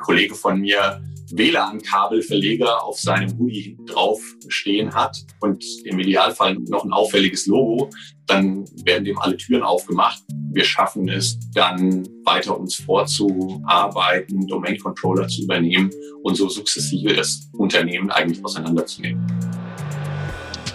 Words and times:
Kollege 0.00 0.34
von 0.34 0.60
mir 0.60 1.02
WLAN-Kabelverleger 1.32 2.82
auf 2.82 2.98
seinem 2.98 3.38
Hoodie 3.38 3.78
drauf 3.86 4.20
stehen 4.48 4.92
hat 4.92 5.16
und 5.40 5.64
im 5.84 5.98
Idealfall 6.00 6.54
noch 6.68 6.84
ein 6.84 6.92
auffälliges 6.92 7.46
Logo, 7.46 7.90
dann 8.26 8.64
werden 8.84 9.04
dem 9.04 9.18
alle 9.18 9.36
Türen 9.36 9.62
aufgemacht. 9.62 10.22
Wir 10.52 10.64
schaffen 10.64 11.08
es 11.08 11.38
dann 11.54 12.08
weiter 12.24 12.58
uns 12.58 12.76
vorzuarbeiten, 12.76 14.46
Domain-Controller 14.46 15.28
zu 15.28 15.42
übernehmen 15.42 15.90
und 16.22 16.36
so 16.36 16.48
sukzessive 16.48 17.14
das 17.14 17.48
Unternehmen 17.52 18.10
eigentlich 18.10 18.44
auseinanderzunehmen. 18.44 19.24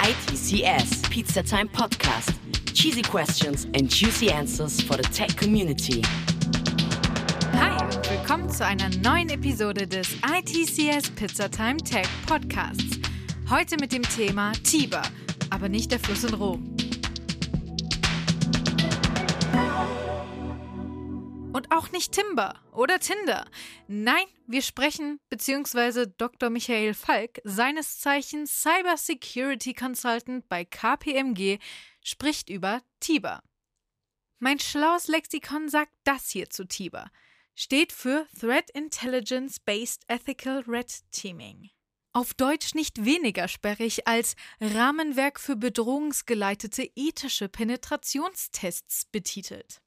ITCS 0.01 1.01
Pizza 1.09 1.43
Time 1.43 1.67
Podcast. 1.67 2.33
Cheesy 2.73 3.01
questions 3.01 3.65
and 3.73 3.89
juicy 3.89 4.29
answers 4.29 4.81
for 4.81 4.97
the 4.97 5.03
tech 5.03 5.35
community. 5.37 6.01
Willkommen 8.27 8.49
zu 8.49 8.65
einer 8.65 8.89
neuen 9.03 9.29
Episode 9.29 9.85
des 9.85 10.15
ITCS 10.15 11.11
Pizza 11.11 11.47
Time 11.47 11.77
Tech 11.77 12.07
Podcasts. 12.25 12.97
Heute 13.51 13.77
mit 13.77 13.91
dem 13.91 14.01
Thema 14.01 14.51
Tiber, 14.63 15.03
aber 15.51 15.69
nicht 15.69 15.91
der 15.91 15.99
Fluss 15.99 16.23
in 16.23 16.33
Rom. 16.33 16.75
Und 21.53 21.71
auch 21.71 21.91
nicht 21.91 22.13
Timber 22.13 22.55
oder 22.71 22.97
Tinder. 22.97 23.45
Nein, 23.87 24.25
wir 24.47 24.63
sprechen, 24.63 25.19
beziehungsweise 25.29 26.07
Dr. 26.07 26.49
Michael 26.49 26.95
Falk, 26.95 27.39
seines 27.43 27.99
Zeichens 27.99 28.63
Cyber 28.63 28.97
Security 28.97 29.75
Consultant 29.75 30.49
bei 30.49 30.65
KPMG, 30.65 31.59
spricht 32.03 32.49
über 32.49 32.81
Tiber. 32.99 33.43
Mein 34.39 34.57
schlaues 34.57 35.09
Lexikon 35.09 35.69
sagt 35.69 35.93
das 36.05 36.31
hier 36.31 36.49
zu 36.49 36.65
Tiber 36.65 37.11
steht 37.55 37.93
für 37.93 38.27
Threat 38.39 38.69
Intelligence 38.71 39.59
Based 39.59 40.03
Ethical 40.07 40.63
Red 40.67 40.93
Teaming. 41.11 41.69
Auf 42.11 42.33
Deutsch 42.33 42.75
nicht 42.75 43.03
weniger 43.03 43.47
sperrig 43.47 44.07
als 44.07 44.35
Rahmenwerk 44.61 45.39
für 45.39 45.55
bedrohungsgeleitete 45.55 46.89
ethische 46.95 47.49
Penetrationstests 47.49 49.05
betitelt. 49.05 49.81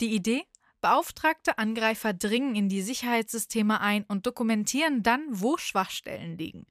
Die 0.00 0.14
Idee? 0.14 0.44
Beauftragte 0.80 1.58
Angreifer 1.58 2.12
dringen 2.12 2.54
in 2.54 2.68
die 2.68 2.82
Sicherheitssysteme 2.82 3.80
ein 3.80 4.04
und 4.04 4.26
dokumentieren 4.26 5.02
dann, 5.02 5.24
wo 5.30 5.56
Schwachstellen 5.56 6.36
liegen. 6.38 6.66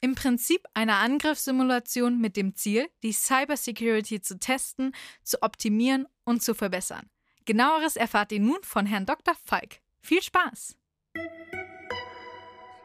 Im 0.00 0.14
Prinzip 0.14 0.66
eine 0.72 0.96
Angriffssimulation 0.96 2.18
mit 2.18 2.36
dem 2.36 2.54
Ziel, 2.54 2.88
die 3.02 3.12
Cybersecurity 3.12 4.22
zu 4.22 4.38
testen, 4.38 4.94
zu 5.22 5.42
optimieren 5.42 6.06
und 6.24 6.42
zu 6.42 6.54
verbessern. 6.54 7.10
Genaueres 7.50 7.96
erfahrt 7.96 8.30
ihr 8.30 8.38
nun 8.38 8.62
von 8.62 8.86
Herrn 8.86 9.06
Dr. 9.06 9.34
Falk. 9.44 9.80
Viel 10.00 10.22
Spaß! 10.22 10.76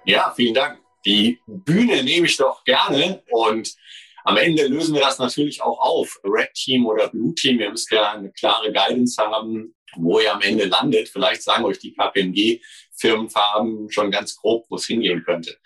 Ja, 0.06 0.34
vielen 0.36 0.56
Dank. 0.56 0.80
Die 1.06 1.40
Bühne 1.46 2.02
nehme 2.02 2.26
ich 2.26 2.36
doch 2.36 2.64
gerne 2.64 3.22
und 3.30 3.76
am 4.24 4.38
Ende 4.38 4.66
lösen 4.66 4.96
wir 4.96 5.02
das 5.02 5.20
natürlich 5.20 5.62
auch 5.62 5.80
auf. 5.80 6.20
Red 6.24 6.52
Team 6.56 6.88
oder 6.88 7.10
Blue 7.10 7.36
Team, 7.36 7.60
ihr 7.60 7.70
müsst 7.70 7.92
ja 7.92 8.14
eine 8.14 8.32
klare 8.32 8.74
Guidance 8.74 9.22
haben, 9.22 9.76
wo 9.98 10.20
ihr 10.20 10.34
am 10.34 10.42
Ende 10.42 10.66
landet. 10.66 11.10
Vielleicht 11.10 11.44
sagen 11.44 11.64
euch 11.64 11.78
die 11.78 11.94
KPMG 11.94 12.60
Firmenfarben 12.98 13.92
schon 13.92 14.10
ganz 14.10 14.36
grob, 14.36 14.66
wo 14.70 14.78
es 14.78 14.88
hingehen 14.88 15.24
könnte. 15.24 15.60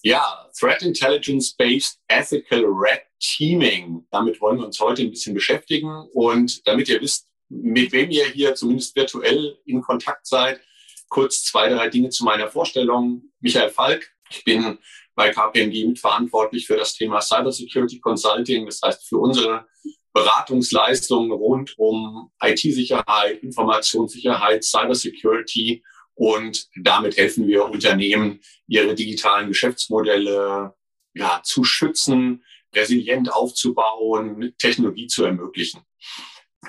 Ja, 0.00 0.48
Threat 0.58 0.80
Intelligence 0.80 1.54
Based 1.54 2.00
Ethical 2.08 2.64
Red 2.64 3.02
Teaming. 3.20 4.06
Damit 4.10 4.40
wollen 4.40 4.56
wir 4.56 4.64
uns 4.64 4.80
heute 4.80 5.02
ein 5.02 5.10
bisschen 5.10 5.34
beschäftigen. 5.34 6.08
Und 6.14 6.66
damit 6.66 6.88
ihr 6.88 6.98
wisst, 7.02 7.26
mit 7.52 7.92
wem 7.92 8.10
ihr 8.10 8.26
hier 8.26 8.54
zumindest 8.54 8.96
virtuell 8.96 9.58
in 9.66 9.82
Kontakt 9.82 10.26
seid. 10.26 10.60
Kurz 11.08 11.44
zwei, 11.44 11.68
drei 11.68 11.88
Dinge 11.88 12.08
zu 12.08 12.24
meiner 12.24 12.48
Vorstellung. 12.48 13.22
Michael 13.40 13.70
Falk. 13.70 14.10
Ich 14.30 14.44
bin 14.44 14.78
bei 15.14 15.30
KPMG 15.30 15.86
mitverantwortlich 15.86 16.66
für 16.66 16.76
das 16.76 16.94
Thema 16.94 17.20
Cybersecurity 17.20 18.00
Consulting. 18.00 18.64
Das 18.64 18.80
heißt, 18.82 19.06
für 19.06 19.18
unsere 19.18 19.66
Beratungsleistungen 20.14 21.30
rund 21.32 21.78
um 21.78 22.30
IT-Sicherheit, 22.42 23.42
Informationssicherheit, 23.42 24.64
Cybersecurity. 24.64 25.82
Und 26.14 26.68
damit 26.76 27.16
helfen 27.16 27.46
wir 27.46 27.66
Unternehmen, 27.66 28.40
ihre 28.66 28.94
digitalen 28.94 29.48
Geschäftsmodelle 29.48 30.74
ja, 31.14 31.40
zu 31.44 31.64
schützen, 31.64 32.42
resilient 32.74 33.32
aufzubauen, 33.32 34.54
Technologie 34.58 35.06
zu 35.06 35.24
ermöglichen. 35.24 35.82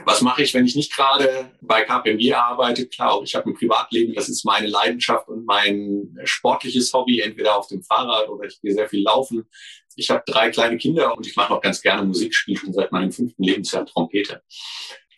Was 0.06 0.22
mache 0.22 0.42
ich, 0.42 0.54
wenn 0.54 0.66
ich 0.66 0.76
nicht 0.76 0.94
gerade 0.94 1.52
bei 1.62 1.84
KPMG 1.84 2.34
arbeite? 2.34 2.88
Klar, 2.88 3.22
ich 3.24 3.36
habe 3.36 3.50
ein 3.50 3.54
Privatleben, 3.54 4.14
das 4.16 4.28
ist 4.28 4.44
meine 4.44 4.68
Leidenschaft 4.68 5.28
und 5.28 5.46
mein 5.46 6.18
sportliches 6.24 6.92
Hobby, 6.94 7.20
entweder 7.20 7.58
auf 7.58 7.68
dem 7.68 7.84
Fahrrad 7.84 8.28
oder 8.28 8.48
ich 8.48 8.60
gehe 8.60 8.74
sehr 8.74 8.90
viel 8.90 9.04
laufen. 9.04 9.48
Ich 9.96 10.10
habe 10.10 10.24
drei 10.26 10.50
kleine 10.50 10.78
Kinder 10.78 11.16
und 11.16 11.28
ich 11.28 11.36
mache 11.36 11.54
auch 11.54 11.62
ganz 11.62 11.82
gerne 11.82 12.04
Musik, 12.04 12.34
spiele 12.34 12.60
schon 12.60 12.74
seit 12.74 12.92
meinem 12.92 13.12
fünften 13.12 13.44
Lebensjahr 13.44 13.86
Trompete. 13.86 14.42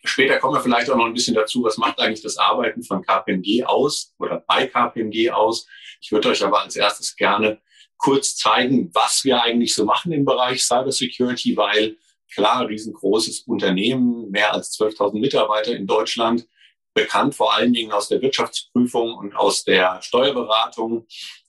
Später 0.04 0.38
kommen 0.38 0.54
wir 0.54 0.60
vielleicht 0.60 0.90
auch 0.90 0.96
noch 0.96 1.06
ein 1.06 1.14
bisschen 1.14 1.34
dazu, 1.34 1.64
was 1.64 1.78
macht 1.78 1.98
eigentlich 1.98 2.22
das 2.22 2.36
Arbeiten 2.36 2.82
von 2.82 3.02
KPMG 3.02 3.64
aus 3.64 4.14
oder 4.18 4.44
bei 4.46 4.66
KPMG 4.66 5.30
aus. 5.30 5.66
Ich 6.00 6.12
würde 6.12 6.28
euch 6.28 6.44
aber 6.44 6.62
als 6.62 6.76
erstes 6.76 7.16
gerne 7.16 7.60
kurz 7.96 8.36
zeigen, 8.36 8.90
was 8.92 9.24
wir 9.24 9.42
eigentlich 9.42 9.74
so 9.74 9.84
machen 9.84 10.12
im 10.12 10.24
Bereich 10.24 10.62
Cybersecurity, 10.62 11.56
weil 11.56 11.96
klar, 12.32 12.68
riesengroßes 12.68 13.40
Unternehmen, 13.40 14.30
mehr 14.30 14.52
als 14.52 14.78
12.000 14.78 15.18
Mitarbeiter 15.18 15.74
in 15.74 15.86
Deutschland, 15.86 16.46
bekannt 16.94 17.34
vor 17.34 17.54
allen 17.54 17.72
Dingen 17.72 17.92
aus 17.92 18.08
der 18.08 18.22
Wirtschaftsprüfung 18.22 19.14
und 19.14 19.36
aus 19.36 19.64
der 19.64 20.00
Steuerberatung. 20.02 21.06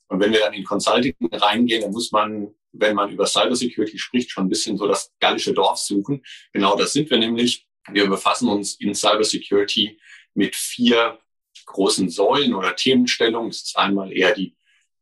Und 0.07 0.19
wenn 0.19 0.31
wir 0.31 0.39
dann 0.39 0.53
in 0.53 0.63
Consulting 0.63 1.15
reingehen, 1.31 1.81
dann 1.81 1.91
muss 1.91 2.11
man, 2.11 2.53
wenn 2.71 2.95
man 2.95 3.09
über 3.09 3.25
Cybersecurity 3.25 3.97
spricht, 3.97 4.31
schon 4.31 4.45
ein 4.45 4.49
bisschen 4.49 4.77
so 4.77 4.87
das 4.87 5.11
gallische 5.19 5.53
Dorf 5.53 5.77
suchen. 5.77 6.23
Genau 6.53 6.75
das 6.75 6.93
sind 6.93 7.09
wir 7.09 7.17
nämlich. 7.17 7.65
Wir 7.89 8.07
befassen 8.07 8.49
uns 8.49 8.75
in 8.79 8.93
Cybersecurity 8.93 9.99
mit 10.33 10.55
vier 10.55 11.17
großen 11.65 12.09
Säulen 12.09 12.53
oder 12.53 12.75
Themenstellungen. 12.75 13.49
Das 13.49 13.61
ist 13.61 13.77
einmal 13.77 14.11
eher 14.11 14.33
die 14.33 14.55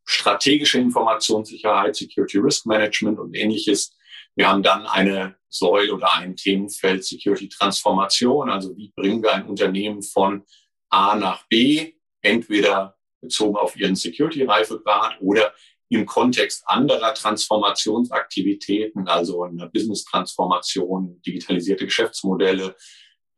strategische 0.06 0.78
Informationssicherheit, 0.78 1.96
Security 1.96 2.38
Risk 2.38 2.66
Management 2.68 3.20
und 3.20 3.36
ähnliches. 3.36 3.95
Wir 4.36 4.50
haben 4.50 4.64
dann 4.64 4.86
eine 4.86 5.36
Säule 5.50 5.94
oder 5.94 6.14
ein 6.14 6.36
Themenfeld 6.36 7.06
Security 7.06 7.48
Transformation. 7.50 8.50
Also 8.50 8.76
wie 8.76 8.92
bringen 8.96 9.24
wir 9.24 9.34
ein 9.34 9.48
Unternehmen 9.48 10.04
von 10.04 10.44
A 10.90 11.16
nach 11.16 11.48
B, 11.48 11.94
entweder 12.22 12.98
bezogen 13.22 13.56
auf 13.56 13.76
ihren 13.78 13.96
Security-Reifegrad 13.96 15.18
oder 15.22 15.54
im 15.90 16.06
Kontext 16.06 16.64
anderer 16.66 17.14
Transformationsaktivitäten, 17.14 19.08
also 19.08 19.44
eine 19.44 19.70
Business-Transformation, 19.70 21.22
digitalisierte 21.22 21.86
Geschäftsmodelle, 21.86 22.76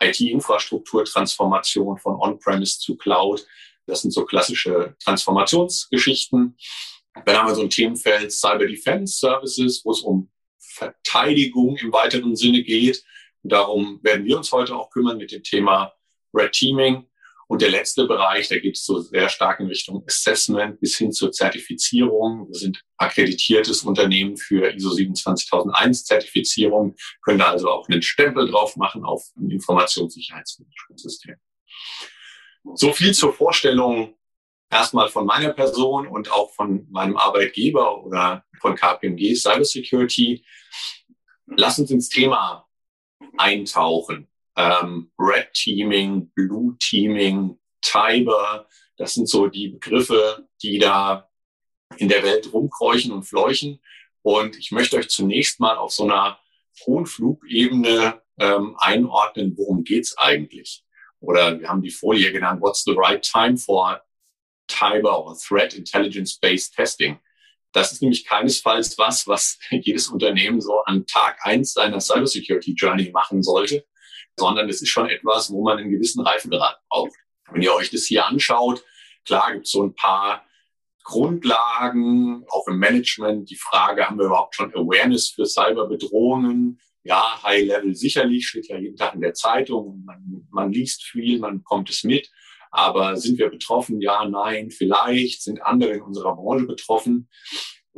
IT-Infrastruktur-Transformation 0.01 1.97
von 1.97 2.15
On-Premise 2.15 2.79
zu 2.79 2.95
Cloud. 2.97 3.45
Das 3.85 4.01
sind 4.01 4.11
so 4.11 4.25
klassische 4.25 4.95
Transformationsgeschichten. 5.03 6.57
Dann 7.25 7.37
haben 7.37 7.47
wir 7.47 7.55
so 7.55 7.61
ein 7.63 7.69
Themenfeld 7.69 8.31
Cyber 8.31 8.67
Defense 8.67 9.17
Services, 9.17 9.83
wo 9.83 9.91
es 9.91 10.01
um 10.01 10.29
Verteidigung 10.77 11.77
im 11.77 11.91
weiteren 11.91 12.35
Sinne 12.35 12.63
geht. 12.63 13.03
Und 13.43 13.51
darum 13.51 13.99
werden 14.03 14.25
wir 14.25 14.37
uns 14.37 14.51
heute 14.51 14.75
auch 14.75 14.89
kümmern 14.89 15.17
mit 15.17 15.31
dem 15.31 15.43
Thema 15.43 15.93
Red 16.33 16.51
Teaming. 16.51 17.07
Und 17.47 17.61
der 17.61 17.69
letzte 17.69 18.05
Bereich, 18.05 18.49
der 18.49 18.59
geht 18.59 18.75
so 18.75 18.99
sehr 18.99 19.29
stark 19.29 19.61
in 19.61 19.67
Richtung 19.67 20.03
Assessment 20.05 20.81
bis 20.81 20.97
hin 20.97 21.13
zur 21.13 21.31
Zertifizierung. 21.31 22.49
Wir 22.49 22.59
sind 22.59 22.83
akkreditiertes 22.97 23.83
Unternehmen 23.83 24.35
für 24.35 24.73
ISO 24.73 24.91
27001 24.91 26.03
Zertifizierung, 26.03 26.95
können 27.21 27.39
da 27.39 27.51
also 27.51 27.69
auch 27.69 27.87
einen 27.87 28.01
Stempel 28.01 28.49
drauf 28.49 28.75
machen 28.75 29.05
auf 29.05 29.31
ein 29.37 29.49
Informationssicherheitsmanagementsystem. 29.49 31.35
So 32.75 32.91
viel 32.91 33.13
zur 33.13 33.31
Vorstellung 33.31 34.16
erstmal 34.69 35.09
von 35.09 35.25
meiner 35.25 35.53
Person 35.53 36.07
und 36.07 36.31
auch 36.31 36.53
von 36.53 36.87
meinem 36.89 37.17
Arbeitgeber 37.17 38.03
oder 38.03 38.43
von 38.59 38.75
KPMG 38.75 39.35
Cybersecurity. 39.35 40.45
Lass 41.47 41.79
uns 41.79 41.91
ins 41.91 42.09
Thema 42.09 42.67
eintauchen. 43.37 44.27
Ähm, 44.55 45.11
Red 45.17 45.53
Teaming, 45.53 46.31
Blue 46.31 46.75
Teaming, 46.79 47.57
Tiber, 47.81 48.67
das 48.97 49.13
sind 49.13 49.29
so 49.29 49.47
die 49.47 49.69
Begriffe, 49.69 50.47
die 50.61 50.79
da 50.79 51.29
in 51.97 52.09
der 52.09 52.23
Welt 52.23 52.51
rumkräuchen 52.51 53.11
und 53.11 53.23
fleuchen. 53.23 53.79
Und 54.23 54.57
ich 54.57 54.71
möchte 54.71 54.97
euch 54.97 55.09
zunächst 55.09 55.59
mal 55.59 55.77
auf 55.77 55.93
so 55.93 56.03
einer 56.03 56.39
hohen 56.85 57.05
Flugebene 57.05 58.21
ähm, 58.39 58.75
einordnen, 58.79 59.55
worum 59.55 59.83
geht's 59.83 60.17
eigentlich? 60.17 60.83
Oder 61.19 61.59
wir 61.59 61.69
haben 61.69 61.81
die 61.81 61.91
Folie 61.91 62.31
genannt, 62.31 62.61
what's 62.61 62.83
the 62.83 62.93
right 62.95 63.23
time 63.23 63.57
for 63.57 64.01
Tiber 64.67 65.25
oder 65.25 65.37
Threat 65.37 65.73
Intelligence 65.73 66.39
Based 66.39 66.75
Testing? 66.75 67.19
Das 67.73 67.91
ist 67.91 68.01
nämlich 68.01 68.25
keinesfalls 68.25 68.97
was, 68.97 69.27
was 69.27 69.59
jedes 69.69 70.07
Unternehmen 70.07 70.61
so 70.61 70.79
an 70.83 71.05
Tag 71.05 71.37
eins 71.43 71.73
seiner 71.73 71.99
Cybersecurity 71.99 72.73
Journey 72.73 73.11
machen 73.11 73.43
sollte, 73.43 73.85
sondern 74.35 74.69
es 74.69 74.81
ist 74.81 74.89
schon 74.89 75.09
etwas, 75.09 75.51
wo 75.51 75.63
man 75.63 75.77
einen 75.77 75.91
gewissen 75.91 76.25
Reifegrad 76.25 76.77
braucht. 76.89 77.13
Wenn 77.51 77.61
ihr 77.61 77.73
euch 77.73 77.89
das 77.89 78.05
hier 78.05 78.25
anschaut, 78.25 78.83
klar 79.25 79.53
gibt 79.53 79.65
es 79.65 79.71
so 79.71 79.83
ein 79.83 79.95
paar 79.95 80.43
Grundlagen, 81.03 82.43
auch 82.49 82.67
im 82.67 82.79
Management, 82.79 83.49
die 83.49 83.55
Frage, 83.55 84.07
haben 84.07 84.17
wir 84.17 84.25
überhaupt 84.25 84.55
schon 84.55 84.73
Awareness 84.73 85.29
für 85.29 85.45
Cyberbedrohungen? 85.45 86.81
Ja, 87.03 87.41
High 87.43 87.65
Level 87.65 87.95
sicherlich, 87.95 88.45
steht 88.47 88.67
ja 88.67 88.77
jeden 88.77 88.97
Tag 88.97 89.15
in 89.15 89.21
der 89.21 89.33
Zeitung, 89.33 90.03
man, 90.03 90.47
man 90.51 90.73
liest 90.73 91.03
viel, 91.03 91.39
man 91.39 91.59
bekommt 91.59 91.89
es 91.89 92.03
mit. 92.03 92.29
Aber 92.71 93.17
sind 93.17 93.39
wir 93.39 93.49
betroffen? 93.49 94.01
Ja, 94.01 94.25
nein, 94.25 94.71
vielleicht. 94.71 95.43
Sind 95.43 95.61
andere 95.63 95.91
in 95.91 96.01
unserer 96.01 96.35
Branche 96.35 96.65
betroffen? 96.65 97.29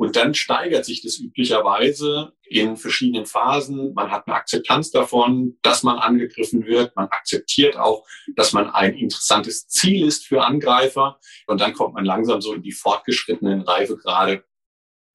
Und 0.00 0.16
dann 0.16 0.32
steigert 0.32 0.86
sich 0.86 1.02
das 1.02 1.18
üblicherweise 1.18 2.32
in 2.48 2.78
verschiedenen 2.78 3.26
Phasen. 3.26 3.92
Man 3.92 4.10
hat 4.10 4.26
eine 4.26 4.36
Akzeptanz 4.36 4.90
davon, 4.90 5.58
dass 5.60 5.82
man 5.82 5.98
angegriffen 5.98 6.64
wird. 6.64 6.96
Man 6.96 7.08
akzeptiert 7.08 7.76
auch, 7.76 8.06
dass 8.34 8.54
man 8.54 8.70
ein 8.70 8.94
interessantes 8.94 9.68
Ziel 9.68 10.06
ist 10.06 10.26
für 10.26 10.42
Angreifer. 10.42 11.20
Und 11.46 11.60
dann 11.60 11.74
kommt 11.74 11.92
man 11.92 12.06
langsam 12.06 12.40
so 12.40 12.54
in 12.54 12.62
die 12.62 12.72
fortgeschrittenen 12.72 13.60
Reifegrade 13.60 14.42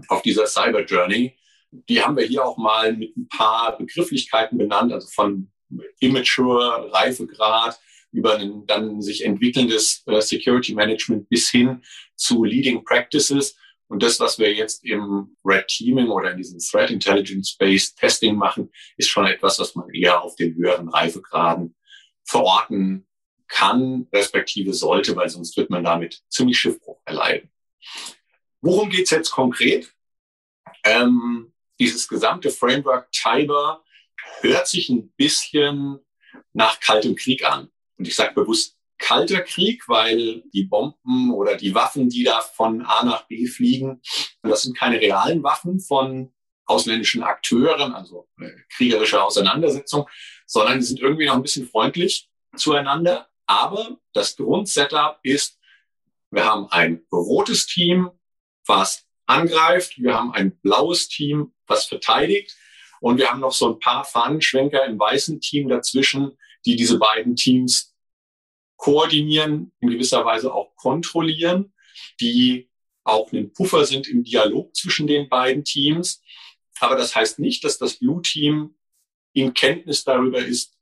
auf 0.07 0.21
dieser 0.21 0.45
Cyber 0.45 0.85
Journey. 0.85 1.35
Die 1.71 2.03
haben 2.03 2.15
wir 2.15 2.25
hier 2.25 2.45
auch 2.45 2.57
mal 2.57 2.93
mit 2.93 3.17
ein 3.17 3.27
paar 3.27 3.75
Begrifflichkeiten 3.79 4.59
benannt, 4.59 4.93
also 4.93 5.07
von 5.07 5.51
Immature, 5.99 6.91
Reifegrad 6.93 7.79
über 8.15 8.37
ein 8.37 8.65
dann 8.65 9.01
sich 9.01 9.25
entwickelndes 9.25 10.03
äh, 10.07 10.21
Security 10.21 10.73
Management 10.73 11.27
bis 11.29 11.49
hin 11.49 11.83
zu 12.15 12.43
Leading 12.43 12.83
Practices. 12.83 13.57
Und 13.87 14.01
das, 14.01 14.19
was 14.19 14.39
wir 14.39 14.53
jetzt 14.53 14.83
im 14.85 15.35
Red 15.43 15.67
Teaming 15.67 16.07
oder 16.07 16.31
in 16.31 16.37
diesem 16.37 16.59
Threat 16.59 16.89
Intelligence 16.89 17.55
Based 17.57 17.97
Testing 17.97 18.35
machen, 18.35 18.71
ist 18.97 19.09
schon 19.09 19.27
etwas, 19.27 19.59
was 19.59 19.75
man 19.75 19.89
eher 19.93 20.21
auf 20.23 20.35
den 20.35 20.55
höheren 20.55 20.89
Reifegraden 20.89 21.75
verorten 22.23 23.05
kann, 23.47 24.07
respektive 24.11 24.73
sollte, 24.73 25.15
weil 25.15 25.29
sonst 25.29 25.55
wird 25.57 25.69
man 25.69 25.83
damit 25.83 26.23
ziemlich 26.29 26.57
Schiffbruch 26.57 26.99
erleiden. 27.05 27.51
Worum 28.61 28.89
geht's 28.89 29.11
jetzt 29.11 29.29
konkret? 29.29 29.93
Ähm, 30.83 31.53
dieses 31.79 32.07
gesamte 32.07 32.49
Framework 32.49 33.11
Tiber 33.11 33.83
hört 34.41 34.67
sich 34.67 34.89
ein 34.89 35.09
bisschen 35.11 35.99
nach 36.53 36.79
kaltem 36.79 37.15
Krieg 37.15 37.45
an. 37.45 37.69
Und 38.05 38.09
ich 38.09 38.15
sage 38.17 38.35
bewusst 38.35 38.77
kalter 38.99 39.41
Krieg, 39.41 39.89
weil 39.89 40.43
die 40.53 40.65
Bomben 40.65 41.33
oder 41.33 41.55
die 41.55 41.73
Waffen, 41.73 42.07
die 42.07 42.23
da 42.23 42.39
von 42.39 42.83
A 42.83 43.03
nach 43.03 43.25
B 43.25 43.47
fliegen, 43.47 43.99
das 44.43 44.61
sind 44.61 44.77
keine 44.77 45.01
realen 45.01 45.41
Waffen 45.41 45.79
von 45.79 46.31
ausländischen 46.67 47.23
Akteuren, 47.23 47.95
also 47.95 48.27
kriegerische 48.69 49.23
Auseinandersetzung, 49.23 50.07
sondern 50.45 50.77
die 50.77 50.85
sind 50.85 50.99
irgendwie 50.99 51.25
noch 51.25 51.33
ein 51.33 51.41
bisschen 51.41 51.67
freundlich 51.67 52.29
zueinander. 52.55 53.27
Aber 53.47 53.97
das 54.13 54.35
Grundsetup 54.35 55.17
ist, 55.23 55.57
wir 56.29 56.45
haben 56.45 56.67
ein 56.69 57.07
rotes 57.11 57.65
Team, 57.65 58.11
was 58.67 59.07
angreift, 59.25 59.97
wir 59.97 60.13
haben 60.13 60.31
ein 60.31 60.59
blaues 60.59 61.07
Team, 61.07 61.55
was 61.65 61.85
verteidigt 61.85 62.55
und 63.01 63.17
wir 63.17 63.31
haben 63.31 63.39
noch 63.39 63.51
so 63.51 63.73
ein 63.73 63.79
paar 63.79 64.05
Fahnenschwenker 64.05 64.85
im 64.85 64.99
weißen 64.99 65.41
Team 65.41 65.69
dazwischen, 65.69 66.37
die 66.65 66.75
diese 66.75 66.99
beiden 66.99 67.35
Teams 67.35 67.94
koordinieren, 68.77 69.71
in 69.79 69.89
gewisser 69.89 70.25
Weise 70.25 70.53
auch 70.53 70.75
kontrollieren, 70.75 71.73
die 72.19 72.69
auch 73.03 73.31
ein 73.31 73.53
Puffer 73.53 73.85
sind 73.85 74.07
im 74.07 74.23
Dialog 74.23 74.75
zwischen 74.75 75.07
den 75.07 75.29
beiden 75.29 75.63
Teams. 75.63 76.21
Aber 76.79 76.95
das 76.95 77.15
heißt 77.15 77.39
nicht, 77.39 77.63
dass 77.63 77.77
das 77.77 77.97
Blue 77.97 78.21
Team 78.21 78.75
in 79.33 79.53
Kenntnis 79.53 80.03
darüber 80.03 80.39
ist, 80.39 80.73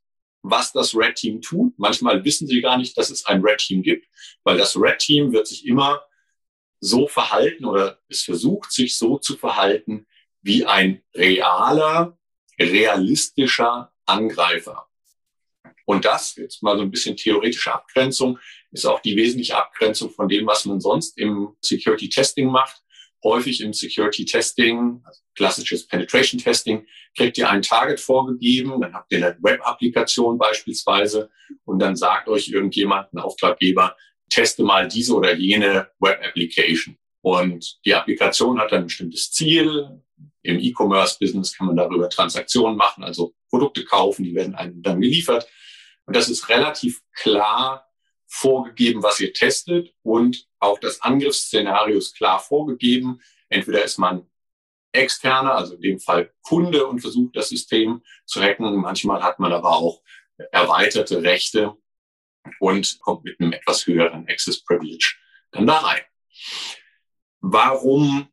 was 0.42 0.72
das 0.72 0.94
Red 0.94 1.16
Team 1.16 1.40
tut. 1.40 1.78
Manchmal 1.78 2.24
wissen 2.24 2.46
sie 2.46 2.60
gar 2.60 2.78
nicht, 2.78 2.96
dass 2.96 3.10
es 3.10 3.24
ein 3.26 3.42
Red 3.42 3.58
Team 3.58 3.82
gibt, 3.82 4.06
weil 4.42 4.58
das 4.58 4.76
Red 4.76 4.98
Team 4.98 5.32
wird 5.32 5.46
sich 5.46 5.66
immer 5.66 6.02
so 6.80 7.08
verhalten 7.08 7.64
oder 7.64 7.98
es 8.08 8.22
versucht, 8.22 8.72
sich 8.72 8.96
so 8.96 9.18
zu 9.18 9.36
verhalten 9.36 10.06
wie 10.42 10.66
ein 10.66 11.02
realer, 11.14 12.18
realistischer 12.58 13.92
Angreifer. 14.04 14.86
Und 15.86 16.04
das, 16.04 16.36
jetzt 16.36 16.62
mal 16.62 16.76
so 16.76 16.82
ein 16.82 16.90
bisschen 16.90 17.16
theoretische 17.16 17.72
Abgrenzung, 17.72 18.38
ist 18.70 18.86
auch 18.86 19.00
die 19.00 19.16
wesentliche 19.16 19.56
Abgrenzung 19.56 20.10
von 20.10 20.28
dem, 20.28 20.46
was 20.46 20.64
man 20.64 20.80
sonst 20.80 21.18
im 21.18 21.54
Security 21.60 22.08
Testing 22.08 22.50
macht. 22.50 22.80
Häufig 23.22 23.60
im 23.62 23.72
Security 23.72 24.24
Testing, 24.24 25.00
also 25.04 25.20
klassisches 25.34 25.86
Penetration 25.86 26.40
Testing, 26.40 26.86
kriegt 27.16 27.38
ihr 27.38 27.48
ein 27.48 27.62
Target 27.62 28.00
vorgegeben, 28.00 28.80
dann 28.80 28.92
habt 28.92 29.12
ihr 29.12 29.18
eine 29.18 29.36
Web-Applikation 29.40 30.36
beispielsweise 30.38 31.30
und 31.64 31.78
dann 31.78 31.96
sagt 31.96 32.28
euch 32.28 32.48
irgendjemand, 32.48 33.12
ein 33.12 33.18
Auftraggeber, 33.18 33.96
teste 34.28 34.62
mal 34.62 34.88
diese 34.88 35.14
oder 35.14 35.34
jene 35.34 35.88
Web-Application. 36.00 36.98
Und 37.22 37.78
die 37.86 37.94
Applikation 37.94 38.60
hat 38.60 38.72
ein 38.72 38.84
bestimmtes 38.84 39.32
Ziel. 39.32 40.02
Im 40.42 40.60
E-Commerce-Business 40.60 41.56
kann 41.56 41.68
man 41.68 41.76
darüber 41.76 42.10
Transaktionen 42.10 42.76
machen, 42.76 43.02
also 43.02 43.34
Produkte 43.48 43.84
kaufen, 43.84 44.24
die 44.24 44.34
werden 44.34 44.54
einem 44.54 44.82
dann 44.82 45.00
geliefert. 45.00 45.48
Und 46.06 46.16
das 46.16 46.28
ist 46.28 46.48
relativ 46.48 47.00
klar 47.12 47.88
vorgegeben, 48.26 49.02
was 49.02 49.20
ihr 49.20 49.32
testet 49.32 49.94
und 50.02 50.48
auch 50.58 50.78
das 50.78 51.00
Angriffsszenario 51.02 51.98
ist 51.98 52.16
klar 52.16 52.40
vorgegeben. 52.40 53.20
Entweder 53.48 53.84
ist 53.84 53.98
man 53.98 54.28
externer, 54.92 55.54
also 55.54 55.74
in 55.74 55.80
dem 55.80 56.00
Fall 56.00 56.32
Kunde 56.42 56.86
und 56.86 57.00
versucht 57.00 57.36
das 57.36 57.48
System 57.48 58.02
zu 58.24 58.42
hacken. 58.42 58.76
Manchmal 58.76 59.22
hat 59.22 59.38
man 59.38 59.52
aber 59.52 59.70
auch 59.70 60.02
erweiterte 60.50 61.22
Rechte 61.22 61.76
und 62.60 62.98
kommt 63.00 63.24
mit 63.24 63.40
einem 63.40 63.52
etwas 63.52 63.86
höheren 63.86 64.28
Access 64.28 64.62
Privilege 64.62 65.14
dann 65.50 65.66
da 65.66 65.78
rein. 65.78 66.02
Warum 67.40 68.28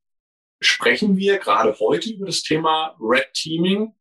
sprechen 0.59 1.17
wir 1.17 1.37
gerade 1.37 1.77
heute 1.79 2.11
über 2.11 2.25
das 2.25 2.43
Thema 2.43 2.95
Red 2.99 3.33
Teaming? 3.33 3.93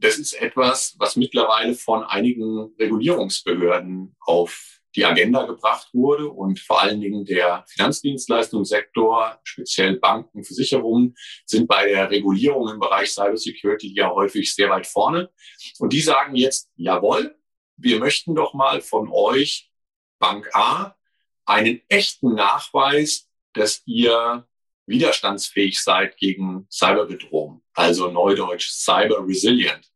Das 0.00 0.18
ist 0.18 0.34
etwas, 0.40 0.94
was 0.98 1.16
mittlerweile 1.16 1.74
von 1.74 2.04
einigen 2.04 2.74
Regulierungsbehörden 2.78 4.16
auf 4.20 4.80
die 4.96 5.04
Agenda 5.04 5.44
gebracht 5.44 5.88
wurde 5.92 6.28
und 6.28 6.58
vor 6.58 6.80
allen 6.82 7.00
Dingen 7.00 7.24
der 7.24 7.64
Finanzdienstleistungssektor, 7.68 9.38
speziell 9.44 9.98
Banken, 9.98 10.42
Versicherungen, 10.42 11.14
sind 11.46 11.68
bei 11.68 11.86
der 11.86 12.10
Regulierung 12.10 12.68
im 12.68 12.80
Bereich 12.80 13.12
Cybersecurity 13.12 13.94
ja 13.94 14.10
häufig 14.10 14.52
sehr 14.52 14.70
weit 14.70 14.86
vorne. 14.86 15.30
Und 15.78 15.92
die 15.92 16.00
sagen 16.00 16.34
jetzt, 16.34 16.70
jawohl, 16.74 17.36
wir 17.76 17.98
möchten 18.00 18.34
doch 18.34 18.52
mal 18.52 18.80
von 18.80 19.08
euch, 19.12 19.70
Bank 20.18 20.50
A, 20.54 20.96
einen 21.44 21.80
echten 21.88 22.34
Nachweis, 22.34 23.28
dass 23.52 23.82
ihr 23.86 24.46
widerstandsfähig 24.86 25.80
seid 25.80 26.16
gegen 26.16 26.66
Cyberbedrohung, 26.70 27.62
also 27.74 28.10
neudeutsch 28.10 28.70
Cyber 28.70 29.26
Resilient. 29.26 29.89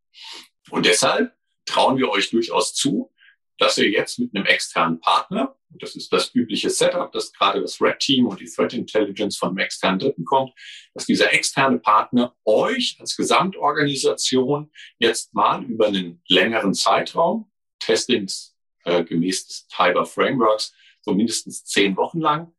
Und 0.70 0.86
deshalb 0.86 1.34
trauen 1.66 1.98
wir 1.98 2.10
euch 2.10 2.30
durchaus 2.30 2.74
zu, 2.74 3.12
dass 3.58 3.78
ihr 3.78 3.88
jetzt 3.88 4.18
mit 4.18 4.34
einem 4.34 4.46
externen 4.46 5.00
Partner, 5.00 5.56
das 5.68 5.94
ist 5.94 6.12
das 6.12 6.34
übliche 6.34 6.70
Setup, 6.70 7.12
dass 7.12 7.32
gerade 7.32 7.60
das 7.60 7.80
Red 7.80 7.98
Team 8.00 8.26
und 8.26 8.40
die 8.40 8.46
Threat 8.46 8.72
Intelligence 8.72 9.36
von 9.36 9.50
einem 9.50 9.58
externen 9.58 9.98
Dritten 9.98 10.24
kommt, 10.24 10.52
dass 10.92 11.06
dieser 11.06 11.32
externe 11.32 11.78
Partner 11.78 12.34
euch 12.44 12.96
als 12.98 13.16
Gesamtorganisation 13.16 14.70
jetzt 14.98 15.34
mal 15.34 15.62
über 15.64 15.86
einen 15.86 16.22
längeren 16.28 16.74
Zeitraum, 16.74 17.50
Testings 17.78 18.56
äh, 18.84 19.04
gemäß 19.04 19.46
des 19.46 19.66
Tiber 19.68 20.04
Frameworks, 20.04 20.74
so 21.00 21.14
mindestens 21.14 21.64
zehn 21.64 21.96
Wochen 21.96 22.20
lang, 22.20 22.52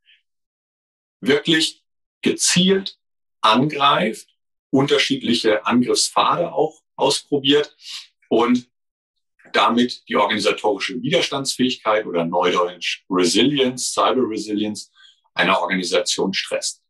wirklich 1.20 1.84
gezielt 2.22 3.00
angreift, 3.42 4.30
unterschiedliche 4.70 5.66
Angriffspfade 5.66 6.54
auch 6.54 6.85
ausprobiert 6.96 7.76
und 8.30 8.70
damit 9.54 10.04
die 10.10 10.16
organisatorische 10.16 11.02
Widerstandsfähigkeit 11.02 12.06
oder 12.06 12.26
neudeutsch 12.26 13.04
Resilience, 13.10 13.94
Cyber 13.94 14.30
Resilience 14.30 14.92
einer 15.34 15.60
Organisation 15.62 16.34
stresst. 16.34 16.82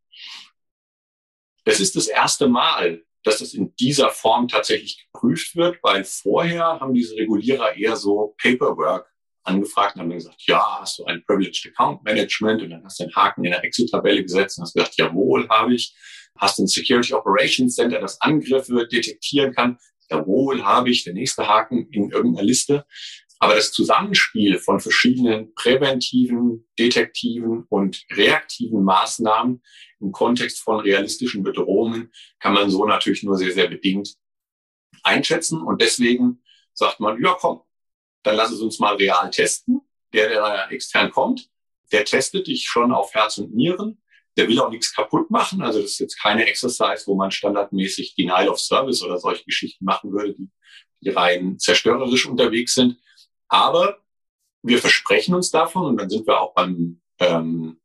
Es 1.64 1.80
ist 1.80 1.96
das 1.96 2.08
erste 2.08 2.48
Mal, 2.48 3.04
dass 3.24 3.40
das 3.40 3.54
in 3.54 3.76
dieser 3.76 4.12
Form 4.12 4.48
tatsächlich 4.48 5.08
geprüft 5.12 5.56
wird, 5.56 5.80
weil 5.82 6.04
vorher 6.04 6.80
haben 6.80 6.94
diese 6.94 7.16
Regulierer 7.16 7.76
eher 7.76 7.96
so 7.96 8.36
Paperwork 8.40 9.12
angefragt 9.44 9.96
und 9.96 10.02
haben 10.02 10.10
gesagt, 10.12 10.42
ja, 10.46 10.80
hast 10.80 11.00
du 11.00 11.06
ein 11.06 11.24
Privileged 11.26 11.72
Account 11.72 12.04
Management 12.04 12.62
und 12.62 12.70
dann 12.70 12.84
hast 12.84 13.00
du 13.00 13.04
einen 13.04 13.16
Haken 13.16 13.44
in 13.46 13.52
der 13.52 13.64
Excel-Tabelle 13.64 14.24
gesetzt 14.24 14.58
und 14.58 14.64
hast 14.64 14.74
gesagt, 14.74 14.96
jawohl, 14.98 15.48
habe 15.50 15.74
ich. 15.74 15.96
Hast 16.38 16.58
du 16.58 16.64
ein 16.64 16.68
Security 16.68 17.14
Operations 17.14 17.76
Center, 17.76 18.00
das 18.00 18.20
Angriffe 18.22 18.86
detektieren 18.88 19.54
kann? 19.54 19.78
Jawohl, 20.10 20.64
habe 20.64 20.90
ich, 20.90 21.04
der 21.04 21.14
nächste 21.14 21.48
Haken 21.48 21.90
in 21.92 22.12
irgendeiner 22.12 22.46
Liste. 22.46 22.86
Aber 23.40 23.56
das 23.56 23.72
Zusammenspiel 23.72 24.60
von 24.60 24.80
verschiedenen 24.80 25.54
präventiven, 25.56 26.68
detektiven 26.80 27.66
und 27.70 28.06
reaktiven 28.12 28.84
Maßnahmen 28.84 29.62
im 30.00 30.12
Kontext 30.12 30.60
von 30.60 30.80
realistischen 30.80 31.44
Bedrohungen 31.44 32.12
kann 32.40 32.54
man 32.54 32.70
so 32.70 32.86
natürlich 32.86 33.24
nur 33.24 33.38
sehr, 33.38 33.52
sehr 33.52 33.68
bedingt 33.68 34.16
einschätzen. 35.04 35.62
Und 35.62 35.82
deswegen 35.82 36.42
sagt 36.74 37.00
man, 37.00 37.22
ja, 37.22 37.36
komm, 37.40 37.62
dann 38.24 38.36
lass 38.36 38.52
es 38.52 38.62
uns 38.62 38.80
mal 38.80 38.96
real 38.96 39.30
testen. 39.30 39.82
Der, 40.14 40.30
der 40.30 40.72
extern 40.72 41.12
kommt, 41.12 41.50
der 41.92 42.06
testet 42.06 42.48
dich 42.48 42.66
schon 42.68 42.94
auf 42.94 43.14
Herz 43.14 43.38
und 43.38 43.54
Nieren. 43.54 44.02
Der 44.38 44.48
will 44.48 44.60
auch 44.60 44.70
nichts 44.70 44.94
kaputt 44.94 45.30
machen. 45.30 45.62
Also 45.62 45.82
das 45.82 45.92
ist 45.92 46.00
jetzt 46.00 46.22
keine 46.22 46.46
Exercise, 46.46 47.04
wo 47.06 47.16
man 47.16 47.32
standardmäßig 47.32 48.16
Denial 48.16 48.50
of 48.50 48.60
Service 48.60 49.02
oder 49.02 49.18
solche 49.18 49.46
Geschichten 49.46 49.86
machen 49.86 50.12
würde, 50.12 50.34
die, 50.34 50.50
die 51.02 51.10
rein 51.10 51.58
zerstörerisch 51.58 52.26
unterwegs 52.26 52.74
sind. 52.74 52.98
Aber 53.48 54.00
wir 54.62 54.80
versprechen 54.80 55.36
uns 55.36 55.52
davon 55.52 55.86
und 55.86 55.98
dann 55.98 56.10
sind 56.10 56.28
wir 56.28 56.42
auch 56.42 56.54
beim 56.54 57.02
ähm, 57.20 57.80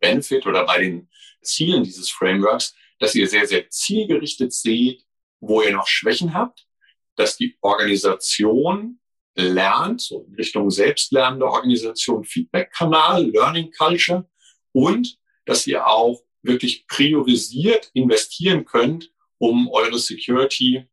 Benefit 0.00 0.46
oder 0.46 0.64
bei 0.64 0.78
den 0.78 1.08
Zielen 1.42 1.84
dieses 1.84 2.10
Frameworks, 2.10 2.74
dass 2.98 3.14
ihr 3.14 3.28
sehr, 3.28 3.46
sehr 3.46 3.68
zielgerichtet 3.68 4.52
seht, 4.52 5.04
wo 5.40 5.62
ihr 5.62 5.72
noch 5.72 5.86
Schwächen 5.86 6.34
habt, 6.34 6.66
dass 7.14 7.36
die 7.36 7.56
Organisation 7.60 9.00
lernt, 9.34 10.00
so 10.00 10.24
in 10.26 10.34
Richtung 10.34 10.70
selbstlernende 10.70 11.46
Organisation, 11.46 12.24
Feedback-Kanal, 12.24 13.30
Learning 13.30 13.70
Culture 13.70 14.28
und 14.72 15.18
dass 15.46 15.66
ihr 15.66 15.86
auch 15.86 16.22
wirklich 16.42 16.86
priorisiert 16.86 17.90
investieren 17.94 18.64
könnt, 18.64 19.12
um 19.38 19.68
eure 19.70 19.98
Security 19.98 20.86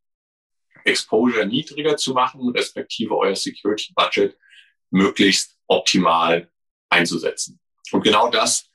Exposure 0.84 1.46
niedriger 1.46 1.96
zu 1.96 2.12
machen, 2.12 2.48
respektive 2.50 3.16
euer 3.16 3.36
Security 3.36 3.92
Budget 3.94 4.36
möglichst 4.90 5.58
optimal 5.66 6.50
einzusetzen. 6.88 7.60
Und 7.90 8.02
genau 8.02 8.30
das 8.30 8.70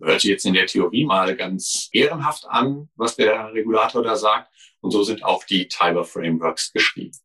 hört 0.00 0.20
sich 0.20 0.30
jetzt 0.30 0.46
in 0.46 0.54
der 0.54 0.66
Theorie 0.66 1.04
mal 1.04 1.36
ganz 1.36 1.88
ehrenhaft 1.92 2.46
an, 2.46 2.88
was 2.94 3.16
der 3.16 3.52
Regulator 3.52 4.02
da 4.02 4.16
sagt. 4.16 4.52
Und 4.80 4.90
so 4.90 5.02
sind 5.04 5.24
auch 5.24 5.44
die 5.44 5.68
Tiber 5.68 6.04
Frameworks 6.04 6.72
geschrieben. 6.72 7.16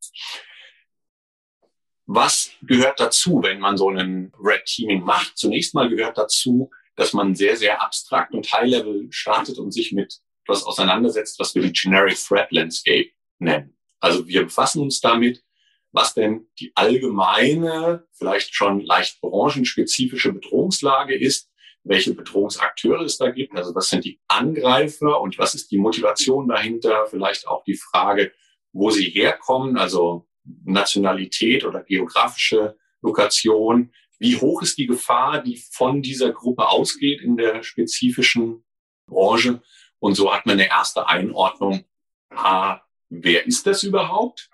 Was 2.06 2.52
gehört 2.62 3.00
dazu, 3.00 3.42
wenn 3.44 3.60
man 3.60 3.78
so 3.78 3.90
einen 3.90 4.32
Red 4.40 4.66
Teaming 4.66 5.04
macht? 5.04 5.38
Zunächst 5.38 5.74
mal 5.74 5.90
gehört 5.90 6.18
dazu, 6.18 6.70
dass 6.98 7.14
man 7.14 7.36
sehr, 7.36 7.56
sehr 7.56 7.82
abstrakt 7.82 8.34
und 8.34 8.52
High-Level 8.52 9.08
startet 9.12 9.60
und 9.60 9.72
sich 9.72 9.94
mit 9.94 10.20
etwas 10.44 10.64
auseinandersetzt, 10.64 11.40
was 11.40 11.56
wir 11.56 11.62
die 11.62 11.72
Generic 11.72 12.18
Threat 12.18 12.52
Landscape 12.52 13.12
nennen. 13.40 13.78
Also 14.00 14.28
wir 14.28 14.44
befassen 14.44 14.82
uns 14.82 15.00
damit, 15.00 15.44
was 15.92 16.14
denn 16.14 16.48
die 16.60 16.72
allgemeine, 16.76 18.06
vielleicht 18.12 18.54
schon 18.54 18.82
leicht 18.82 19.22
branchenspezifische 19.22 20.34
Bedrohungslage 20.34 21.16
ist, 21.16 21.50
welche 21.84 22.14
Bedrohungsakteure 22.14 23.04
es 23.04 23.18
da 23.18 23.30
gibt, 23.30 23.56
also 23.56 23.74
was 23.74 23.90
sind 23.90 24.04
die 24.04 24.20
Angreifer 24.28 25.22
und 25.22 25.38
was 25.38 25.56
ist 25.56 25.72
die 25.72 25.78
Motivation 25.78 26.48
dahinter, 26.48 27.06
vielleicht 27.08 27.48
auch 27.48 27.64
die 27.64 27.78
Frage, 27.78 28.34
wo 28.74 28.90
sie 28.90 29.10
herkommen, 29.10 29.78
also 29.78 30.28
Nationalität 30.66 31.64
oder 31.64 31.84
geografische 31.84 32.78
Lokation. 33.02 33.92
Wie 34.20 34.36
hoch 34.38 34.62
ist 34.62 34.78
die 34.78 34.88
Gefahr, 34.88 35.42
die 35.42 35.58
von 35.72 36.02
dieser 36.02 36.32
Gruppe 36.32 36.68
ausgeht 36.68 37.22
in 37.22 37.38
der 37.38 37.64
spezifischen 37.64 38.64
Branche? 39.06 39.62
Und 40.00 40.16
so 40.16 40.34
hat 40.34 40.46
man 40.46 40.54
eine 40.54 40.70
erste 40.70 41.08
Einordnung. 41.08 41.86
A, 42.30 42.82
wer 43.10 43.46
ist 43.46 43.66
das 43.68 43.84
überhaupt? 43.84 44.50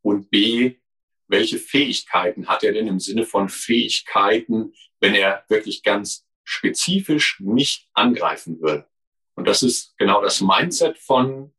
Und 0.00 0.30
B, 0.30 0.76
welche 1.28 1.58
Fähigkeiten 1.58 2.48
hat 2.48 2.64
er 2.64 2.72
denn 2.72 2.86
im 2.86 3.00
Sinne 3.00 3.24
von 3.24 3.48
Fähigkeiten, 3.48 4.74
wenn 5.00 5.14
er 5.14 5.44
wirklich 5.48 5.82
ganz 5.82 6.26
spezifisch 6.44 7.40
nicht 7.40 7.88
angreifen 7.94 8.60
würde? 8.60 8.86
Und 9.34 9.46
das 9.46 9.62
ist 9.62 9.96
genau 9.96 10.22
das 10.22 10.40
Mindset 10.40 10.98
von 10.98 11.54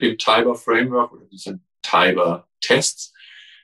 dem 0.00 0.16
Tiber 0.16 0.54
Framework 0.54 1.12
oder 1.12 1.26
diesen 1.26 1.66
Tiber 1.82 2.48
Tests. 2.60 3.12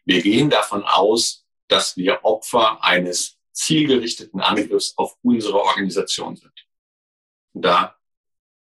Wir 0.05 0.23
gehen 0.23 0.51
davon 0.51 0.83
aus, 0.85 1.47
dass 1.69 1.97
wir 1.97 2.25
Opfer 2.25 2.85
eines 2.85 3.34
zielgerichteten 3.55 4.41
Angriffs 4.41 4.95
auf 4.97 5.17
unsere 5.23 5.61
Organisation 5.61 6.37
sind. 6.37 6.67
Und 7.53 7.65
da 7.65 7.97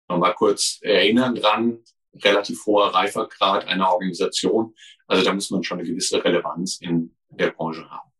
nochmal 0.08 0.34
kurz 0.34 0.78
erinnern 0.82 1.34
dran, 1.34 1.82
relativ 2.22 2.64
hoher 2.66 2.94
Reifergrad 2.94 3.66
einer 3.66 3.90
Organisation. 3.90 4.74
Also 5.06 5.24
da 5.24 5.32
muss 5.32 5.50
man 5.50 5.64
schon 5.64 5.78
eine 5.78 5.88
gewisse 5.88 6.22
Relevanz 6.22 6.80
in 6.80 7.16
der 7.30 7.50
Branche 7.50 7.88
haben. 7.90 8.12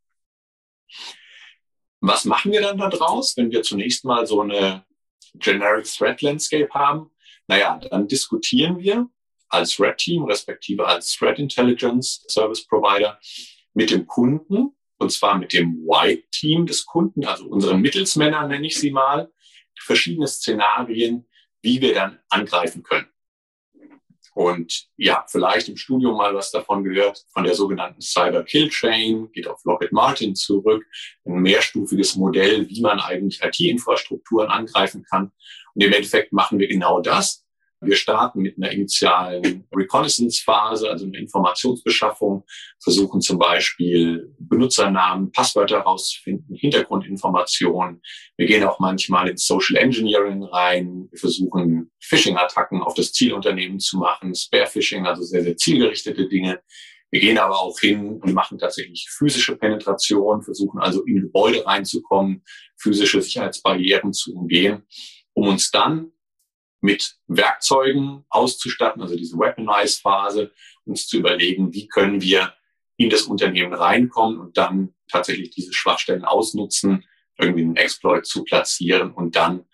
Was 2.01 2.25
machen 2.25 2.53
wir 2.53 2.61
dann 2.61 2.79
da 2.79 2.89
draus, 2.89 3.37
wenn 3.37 3.51
wir 3.51 3.63
zunächst 3.63 4.05
mal 4.05 4.27
so 4.27 4.41
eine 4.41 4.85
Generic 5.35 5.87
Threat 5.87 6.21
Landscape 6.23 6.69
haben? 6.71 7.11
Naja, 7.47 7.79
dann 7.79 8.09
diskutieren 8.09 8.79
wir 8.79 9.09
als 9.49 9.79
Red 9.79 9.99
Team, 9.99 10.25
respektive 10.25 10.87
als 10.87 11.15
Threat 11.15 11.39
Intelligence 11.39 12.25
Service 12.29 12.67
Provider 12.67 13.19
mit 13.73 13.91
dem 13.91 14.07
Kunden, 14.07 14.77
und 15.05 15.11
zwar 15.11 15.39
mit 15.39 15.53
dem 15.53 15.77
White 15.87 16.25
Team 16.33 16.67
des 16.67 16.85
Kunden, 16.87 17.25
also 17.25 17.45
unseren 17.47 17.81
Mittelsmänner 17.81 18.49
nenne 18.49 18.67
ich 18.67 18.79
sie 18.79 18.91
mal, 18.91 19.31
verschiedene 19.79 20.27
Szenarien, 20.27 21.27
wie 21.63 21.81
wir 21.81 21.95
dann 21.95 22.19
angreifen 22.31 22.83
können. 22.83 23.07
Und 24.35 24.89
ja, 24.97 25.25
vielleicht 25.29 25.69
im 25.69 25.77
Studium 25.77 26.17
mal 26.17 26.35
was 26.35 26.51
davon 26.51 26.83
gehört, 26.83 27.23
von 27.33 27.45
der 27.45 27.55
sogenannten 27.55 28.01
Cyber 28.01 28.43
Kill 28.43 28.69
Chain, 28.69 29.31
geht 29.31 29.47
auf 29.47 29.65
Lockheed 29.65 29.93
Martin 29.93 30.35
zurück, 30.35 30.85
ein 31.25 31.35
mehrstufiges 31.35 32.17
Modell, 32.17 32.69
wie 32.69 32.81
man 32.81 32.99
eigentlich 32.99 33.43
IT-Infrastrukturen 33.43 34.49
angreifen 34.49 35.05
kann. 35.05 35.31
Und 35.75 35.85
im 35.85 35.93
Endeffekt 35.93 36.33
machen 36.33 36.59
wir 36.59 36.67
genau 36.67 37.01
das. 37.01 37.44
Wir 37.85 37.97
starten 37.97 38.41
mit 38.41 38.57
einer 38.57 38.71
initialen 38.71 39.67
Reconnaissance-Phase, 39.75 40.89
also 40.89 41.07
einer 41.07 41.19
Informationsbeschaffung, 41.19 42.45
versuchen 42.83 43.21
zum 43.21 43.39
Beispiel 43.39 44.35
Benutzernamen, 44.39 45.31
Passwörter 45.33 45.79
herauszufinden, 45.79 46.57
Hintergrundinformationen. 46.57 48.01
Wir 48.37 48.47
gehen 48.47 48.65
auch 48.65 48.79
manchmal 48.79 49.29
ins 49.29 49.47
Social 49.47 49.77
Engineering 49.77 50.43
rein. 50.45 51.09
Wir 51.11 51.19
versuchen 51.19 51.91
Phishing-Attacken 52.01 52.83
auf 52.83 52.95
das 52.95 53.13
Zielunternehmen 53.13 53.79
zu 53.81 53.99
machen, 53.99 54.35
Spare-Phishing, 54.35 55.07
also 55.07 55.23
sehr, 55.23 55.43
sehr 55.43 55.57
zielgerichtete 55.57 56.29
Dinge. 56.29 56.61
Wir 57.11 57.21
gehen 57.21 57.39
aber 57.39 57.61
auch 57.61 57.79
hin 57.79 58.21
und 58.21 58.35
machen 58.35 58.59
tatsächlich 58.59 59.09
physische 59.09 59.57
Penetration, 59.57 60.43
versuchen 60.43 60.81
also 60.81 61.05
in 61.05 61.21
Gebäude 61.21 61.65
reinzukommen, 61.65 62.43
physische 62.77 63.23
Sicherheitsbarrieren 63.23 64.13
zu 64.13 64.35
umgehen, 64.35 64.83
um 65.33 65.47
uns 65.47 65.71
dann 65.71 66.11
mit 66.85 67.17
Werkzeugen 67.29 68.27
auszustatten, 68.29 69.01
also 69.01 69.17
diese 69.17 69.39
Weaponize-Phase, 69.39 70.53
uns 70.85 71.09
zu 71.09 71.17
überlegen, 71.17 71.73
wie 71.73 71.89
können 71.89 72.21
wir 72.21 72.53
in 72.99 73.09
das 73.09 73.23
Unternehmen 73.23 73.73
reinkommen 73.73 74.39
und 74.39 74.59
dann 74.59 74.95
tatsächlich 75.09 75.49
diese 75.49 75.73
Schwachstellen 75.73 76.27
ausnutzen, 76.27 77.07
irgendwie 77.39 77.63
einen 77.63 77.77
Exploit 77.77 78.27
zu 78.27 78.45
platzieren 78.45 79.13
und 79.13 79.35
dann 79.35 79.65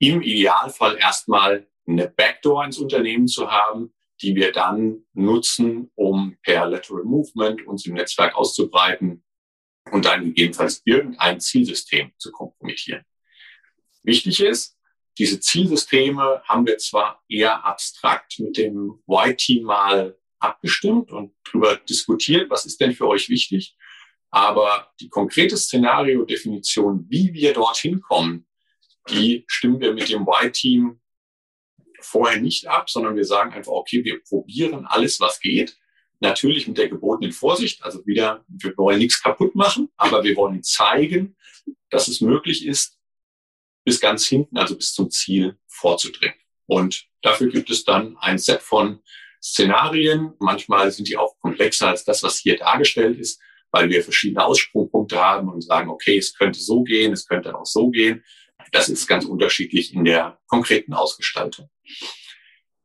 im 0.00 0.20
Idealfall 0.20 0.98
erstmal 0.98 1.68
eine 1.86 2.08
Backdoor 2.08 2.64
ins 2.64 2.78
Unternehmen 2.78 3.28
zu 3.28 3.52
haben, 3.52 3.94
die 4.20 4.34
wir 4.34 4.50
dann 4.50 5.04
nutzen, 5.14 5.92
um 5.94 6.36
per 6.42 6.66
Lateral 6.66 7.04
Movement 7.04 7.64
uns 7.68 7.86
im 7.86 7.94
Netzwerk 7.94 8.34
auszubreiten 8.34 9.22
und 9.92 10.04
dann 10.06 10.24
gegebenenfalls 10.24 10.82
irgendein 10.84 11.38
Zielsystem 11.38 12.10
zu 12.18 12.32
kompromittieren. 12.32 13.04
Wichtig 14.02 14.40
ist, 14.40 14.76
diese 15.18 15.40
Zielsysteme 15.40 16.42
haben 16.44 16.66
wir 16.66 16.78
zwar 16.78 17.22
eher 17.28 17.64
abstrakt 17.64 18.38
mit 18.38 18.56
dem 18.56 19.02
Y-Team 19.08 19.64
mal 19.64 20.16
abgestimmt 20.38 21.12
und 21.12 21.34
darüber 21.44 21.76
diskutiert, 21.76 22.50
was 22.50 22.66
ist 22.66 22.80
denn 22.80 22.92
für 22.92 23.06
euch 23.06 23.28
wichtig, 23.28 23.76
aber 24.30 24.90
die 25.00 25.10
konkrete 25.10 25.56
Szenario-Definition, 25.56 27.06
wie 27.08 27.32
wir 27.34 27.52
dorthin 27.52 28.00
kommen, 28.00 28.46
die 29.10 29.44
stimmen 29.46 29.80
wir 29.80 29.92
mit 29.92 30.08
dem 30.08 30.26
Y-Team 30.26 31.00
vorher 32.00 32.40
nicht 32.40 32.66
ab, 32.66 32.88
sondern 32.88 33.14
wir 33.14 33.24
sagen 33.24 33.52
einfach, 33.52 33.72
okay, 33.72 34.04
wir 34.04 34.22
probieren 34.22 34.86
alles, 34.86 35.20
was 35.20 35.40
geht. 35.40 35.76
Natürlich 36.20 36.66
mit 36.66 36.78
der 36.78 36.88
gebotenen 36.88 37.32
Vorsicht. 37.32 37.82
Also 37.82 38.04
wieder, 38.06 38.44
wir 38.48 38.76
wollen 38.76 38.98
nichts 38.98 39.22
kaputt 39.22 39.54
machen, 39.54 39.88
aber 39.96 40.24
wir 40.24 40.36
wollen 40.36 40.62
zeigen, 40.62 41.36
dass 41.90 42.08
es 42.08 42.20
möglich 42.20 42.66
ist, 42.66 42.98
bis 43.84 44.00
ganz 44.00 44.26
hinten, 44.26 44.56
also 44.58 44.76
bis 44.76 44.92
zum 44.92 45.10
Ziel 45.10 45.58
vorzudringen. 45.68 46.36
Und 46.66 47.06
dafür 47.22 47.48
gibt 47.48 47.70
es 47.70 47.84
dann 47.84 48.16
ein 48.18 48.38
Set 48.38 48.62
von 48.62 49.00
Szenarien. 49.42 50.34
Manchmal 50.38 50.90
sind 50.92 51.08
die 51.08 51.16
auch 51.16 51.38
komplexer 51.40 51.88
als 51.88 52.04
das, 52.04 52.22
was 52.22 52.38
hier 52.38 52.56
dargestellt 52.56 53.18
ist, 53.18 53.40
weil 53.70 53.90
wir 53.90 54.04
verschiedene 54.04 54.44
Aussprungpunkte 54.44 55.20
haben 55.20 55.48
und 55.48 55.62
sagen, 55.62 55.90
okay, 55.90 56.16
es 56.16 56.34
könnte 56.34 56.60
so 56.60 56.82
gehen, 56.82 57.12
es 57.12 57.26
könnte 57.26 57.56
auch 57.58 57.66
so 57.66 57.90
gehen. 57.90 58.24
Das 58.70 58.88
ist 58.88 59.06
ganz 59.06 59.24
unterschiedlich 59.24 59.92
in 59.92 60.04
der 60.04 60.38
konkreten 60.46 60.94
Ausgestaltung. 60.94 61.68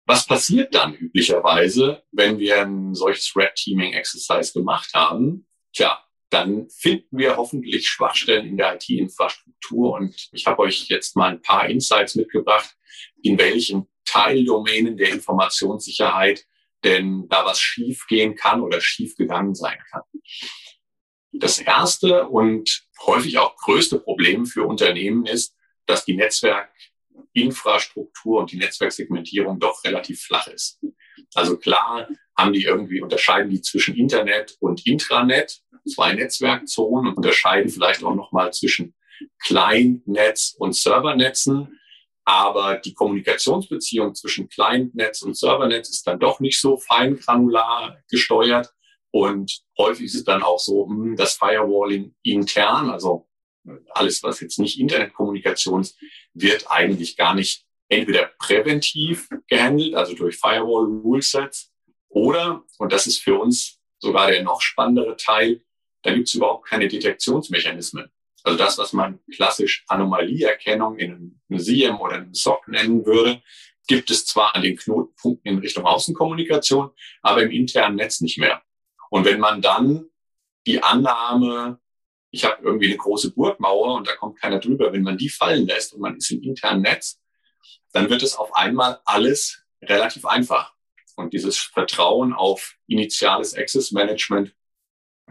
Was 0.05 0.25
passiert 0.25 0.73
dann 0.73 0.95
üblicherweise, 0.95 2.03
wenn 2.11 2.39
wir 2.39 2.61
ein 2.61 2.95
solches 2.95 3.35
Red 3.35 3.55
Teaming 3.55 3.93
Exercise 3.93 4.53
gemacht 4.53 4.93
haben? 4.93 5.47
Tja, 5.73 6.01
dann 6.29 6.69
finden 6.69 7.17
wir 7.17 7.37
hoffentlich 7.37 7.87
Schwachstellen 7.87 8.47
in 8.47 8.57
der 8.57 8.75
IT-Infrastruktur. 8.75 9.93
Und 9.93 10.29
ich 10.33 10.45
habe 10.45 10.59
euch 10.63 10.87
jetzt 10.89 11.15
mal 11.15 11.31
ein 11.31 11.41
paar 11.41 11.69
Insights 11.69 12.15
mitgebracht, 12.15 12.75
in 13.21 13.37
welchen 13.37 13.87
Teildomänen 14.05 14.97
der 14.97 15.11
Informationssicherheit 15.11 16.45
denn 16.83 17.27
da 17.29 17.45
was 17.45 17.59
schiefgehen 17.59 18.35
kann 18.35 18.61
oder 18.61 18.81
schiefgegangen 18.81 19.55
sein 19.55 19.77
kann. 19.89 20.03
Das 21.31 21.59
erste 21.59 22.27
und 22.27 22.83
häufig 23.05 23.37
auch 23.37 23.55
größte 23.55 23.99
Problem 23.99 24.45
für 24.45 24.65
Unternehmen 24.65 25.25
ist, 25.25 25.55
dass 25.85 26.05
die 26.05 26.15
Netzwerk 26.15 26.71
Infrastruktur 27.33 28.39
und 28.39 28.51
die 28.51 28.57
Netzwerksegmentierung 28.57 29.59
doch 29.59 29.83
relativ 29.83 30.21
flach 30.21 30.47
ist. 30.47 30.79
Also 31.33 31.57
klar 31.57 32.07
haben 32.37 32.53
die 32.53 32.63
irgendwie, 32.63 33.01
unterscheiden 33.01 33.49
die 33.49 33.61
zwischen 33.61 33.95
Internet 33.95 34.57
und 34.59 34.85
Intranet, 34.85 35.61
zwei 35.87 36.13
Netzwerkzonen 36.13 37.09
und 37.09 37.17
unterscheiden 37.17 37.69
vielleicht 37.69 38.03
auch 38.03 38.15
nochmal 38.15 38.53
zwischen 38.53 38.93
Client-Netz 39.39 40.55
und 40.57 40.75
Servernetzen. 40.75 41.79
Aber 42.25 42.75
die 42.75 42.93
Kommunikationsbeziehung 42.93 44.13
zwischen 44.13 44.49
Client-Netz 44.49 45.21
und 45.21 45.37
Servernetz 45.37 45.89
ist 45.89 46.05
dann 46.05 46.19
doch 46.19 46.39
nicht 46.39 46.59
so 46.59 46.77
fein 46.77 47.15
granular 47.15 47.97
gesteuert. 48.09 48.73
Und 49.11 49.61
häufig 49.77 50.07
ist 50.07 50.15
es 50.15 50.23
dann 50.25 50.43
auch 50.43 50.59
so, 50.59 50.87
hm, 50.87 51.15
das 51.15 51.35
Firewalling 51.35 52.13
intern, 52.23 52.89
also 52.89 53.27
alles, 53.89 54.23
was 54.23 54.41
jetzt 54.41 54.59
nicht 54.59 54.79
Internetkommunikation 54.79 55.81
ist, 55.81 55.97
wird 56.33 56.69
eigentlich 56.69 57.17
gar 57.17 57.33
nicht 57.33 57.65
entweder 57.89 58.31
präventiv 58.39 59.29
gehandelt, 59.47 59.95
also 59.95 60.13
durch 60.13 60.37
Firewall-Rulesets, 60.37 61.71
oder, 62.17 62.63
und 62.79 62.91
das 62.91 63.05
ist 63.05 63.21
für 63.21 63.39
uns 63.39 63.79
sogar 63.99 64.31
der 64.31 64.43
noch 64.43 64.61
spannendere 64.61 65.15
Teil, 65.17 65.61
da 66.01 66.13
gibt 66.13 66.27
es 66.27 66.33
überhaupt 66.33 66.67
keine 66.67 66.87
Detektionsmechanismen. 66.87 68.11
Also 68.43 68.57
das, 68.57 68.77
was 68.77 68.93
man 68.93 69.19
klassisch 69.33 69.83
Anomalieerkennung 69.87 70.97
in 70.97 71.39
einem 71.49 71.59
SIEM 71.59 71.99
oder 71.99 72.15
einem 72.15 72.33
SOC 72.33 72.69
nennen 72.69 73.05
würde, 73.05 73.41
gibt 73.87 74.09
es 74.09 74.25
zwar 74.25 74.55
an 74.55 74.63
den 74.63 74.77
Knotenpunkten 74.77 75.51
in 75.51 75.59
Richtung 75.59 75.85
Außenkommunikation, 75.85 76.89
aber 77.21 77.43
im 77.43 77.51
internen 77.51 77.95
Netz 77.95 78.19
nicht 78.21 78.37
mehr. 78.37 78.61
Und 79.09 79.25
wenn 79.25 79.39
man 79.39 79.61
dann 79.61 80.09
die 80.65 80.81
Annahme, 80.81 81.79
ich 82.31 82.45
habe 82.45 82.63
irgendwie 82.63 82.87
eine 82.87 82.97
große 82.97 83.31
Burgmauer 83.31 83.95
und 83.95 84.07
da 84.07 84.15
kommt 84.15 84.39
keiner 84.39 84.59
drüber, 84.59 84.91
wenn 84.91 85.03
man 85.03 85.17
die 85.17 85.29
fallen 85.29 85.67
lässt 85.67 85.93
und 85.93 86.01
man 86.01 86.17
ist 86.17 86.31
im 86.31 86.41
internen 86.41 86.81
Netz, 86.81 87.21
dann 87.93 88.09
wird 88.09 88.23
es 88.23 88.35
auf 88.35 88.53
einmal 88.55 88.99
alles 89.05 89.63
relativ 89.81 90.25
einfach. 90.25 90.76
Und 91.17 91.33
dieses 91.33 91.57
Vertrauen 91.57 92.31
auf 92.31 92.77
initiales 92.85 93.55
Access 93.55 93.91
Management 93.91 94.55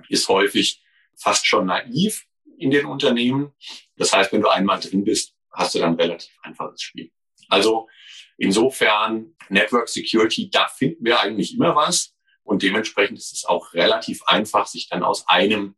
ist 0.09 0.28
häufig 0.28 0.83
fast 1.16 1.47
schon 1.47 1.66
naiv 1.66 2.26
in 2.59 2.73
den 2.73 2.87
Unternehmen. 2.87 3.52
Das 3.97 4.12
heißt, 4.12 4.33
wenn 4.33 4.43
du 4.43 4.49
einmal 4.49 4.81
drin 4.81 5.05
bist, 5.05 5.35
hast 5.52 5.75
du 5.75 5.78
dann 5.78 5.95
relativ 5.95 6.37
einfaches 6.43 6.83
Spiel. 6.83 7.12
Also 7.49 7.88
insofern 8.37 9.37
Network 9.49 9.88
Security, 9.88 10.50
da 10.50 10.66
finden 10.66 11.05
wir 11.05 11.21
eigentlich 11.21 11.55
immer 11.55 11.76
was. 11.76 12.14
Und 12.43 12.62
dementsprechend 12.62 13.19
ist 13.19 13.33
es 13.33 13.45
auch 13.45 13.73
relativ 13.73 14.25
einfach, 14.25 14.66
sich 14.66 14.88
dann 14.88 15.05
aus 15.05 15.26
einem 15.28 15.76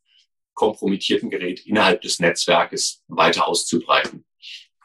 kompromittierten 0.54 1.28
Gerät 1.28 1.66
innerhalb 1.66 2.00
des 2.00 2.18
Netzwerkes 2.18 3.04
weiter 3.08 3.46
auszubreiten. 3.46 4.24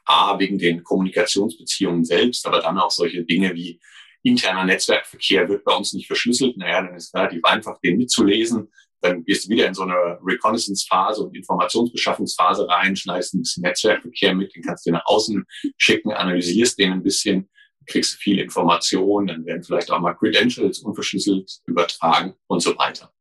A, 0.06 0.38
wegen 0.38 0.58
den 0.60 0.84
Kommunikationsbeziehungen 0.84 2.04
selbst, 2.04 2.46
aber 2.46 2.60
dann 2.60 2.78
auch 2.78 2.92
solche 2.92 3.24
Dinge 3.24 3.54
wie 3.56 3.80
interner 4.24 4.66
Netzwerkverkehr 4.66 5.48
wird 5.50 5.64
bei 5.64 5.76
uns 5.76 5.94
nicht 5.94 6.08
verschlüsselt. 6.08 6.58
Naja, 6.58 6.82
dann 6.82 6.96
ist 6.96 7.08
es 7.08 7.14
relativ 7.14 7.44
einfach, 7.44 7.80
den 7.80 7.98
mitzulesen. 7.98 8.72
Dann 9.02 9.24
gehst 9.26 9.46
du 9.46 9.50
wieder 9.50 9.68
in 9.68 9.74
so 9.74 9.84
eine 9.84 10.18
Reconnaissance-Phase 10.24 11.24
und 11.24 11.36
Informationsbeschaffungsphase 11.36 12.68
rein, 12.70 12.96
schneidest 12.96 13.34
ein 13.34 13.42
bisschen 13.42 13.64
Netzwerkverkehr 13.64 14.34
mit, 14.34 14.56
den 14.56 14.64
kannst 14.64 14.86
du 14.86 14.92
nach 14.92 15.06
außen 15.06 15.46
schicken, 15.78 16.14
analysierst 16.14 16.80
den 16.80 16.94
ein 16.94 17.04
bisschen, 17.04 17.50
kriegst 17.86 18.14
du 18.14 18.18
viel 18.18 18.40
Information, 18.40 19.28
dann 19.28 19.46
werden 19.46 19.62
vielleicht 19.62 19.92
auch 19.92 20.00
mal 20.00 20.14
Credentials 20.14 20.80
unverschlüsselt 20.80 21.60
übertragen 21.66 22.34
und 22.48 22.62
so 22.62 22.78
weiter. 22.78 23.14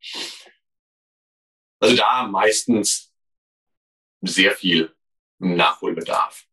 Also 1.81 1.97
da 1.97 2.29
meistens 2.29 3.13
sehr 4.21 4.53
viel 4.53 4.95
Nachholbedarf. 5.41 6.45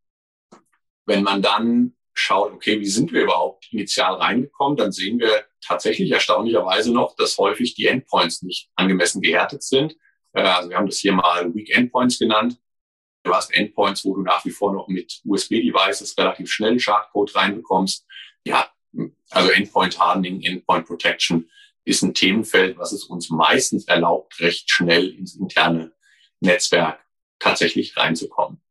Wenn 1.05 1.21
man 1.21 1.43
dann 1.43 1.95
schaut, 2.19 2.53
okay, 2.53 2.79
wie 2.79 2.85
sind 2.85 3.11
wir 3.11 3.23
überhaupt 3.23 3.67
initial 3.71 4.15
reingekommen, 4.15 4.77
dann 4.77 4.91
sehen 4.91 5.19
wir 5.19 5.45
tatsächlich 5.61 6.11
erstaunlicherweise 6.11 6.93
noch, 6.93 7.15
dass 7.15 7.37
häufig 7.37 7.75
die 7.75 7.87
Endpoints 7.87 8.41
nicht 8.41 8.69
angemessen 8.75 9.21
gehärtet 9.21 9.63
sind. 9.63 9.95
Äh, 10.33 10.41
also 10.41 10.69
wir 10.69 10.77
haben 10.77 10.87
das 10.87 10.99
hier 10.99 11.13
mal 11.13 11.53
Weak 11.53 11.75
Endpoints 11.75 12.19
genannt. 12.19 12.57
Du 13.23 13.33
hast 13.33 13.53
Endpoints, 13.53 14.05
wo 14.05 14.15
du 14.15 14.21
nach 14.21 14.45
wie 14.45 14.51
vor 14.51 14.73
noch 14.73 14.87
mit 14.87 15.21
USB-Devices 15.25 16.17
relativ 16.17 16.51
schnell 16.51 16.79
Schadcode 16.79 17.35
reinbekommst. 17.35 18.05
Ja, 18.45 18.69
also 19.31 19.49
Endpoint 19.51 19.99
Hardening, 19.99 20.41
Endpoint 20.41 20.85
Protection 20.87 21.49
ist 21.85 22.01
ein 22.01 22.13
Themenfeld, 22.13 22.77
was 22.77 22.91
es 22.91 23.05
uns 23.05 23.29
meistens 23.29 23.87
erlaubt, 23.87 24.39
recht 24.39 24.69
schnell 24.69 25.09
ins 25.09 25.35
interne 25.35 25.93
Netzwerk 26.39 27.03
tatsächlich 27.39 27.97
reinzukommen. 27.97 28.61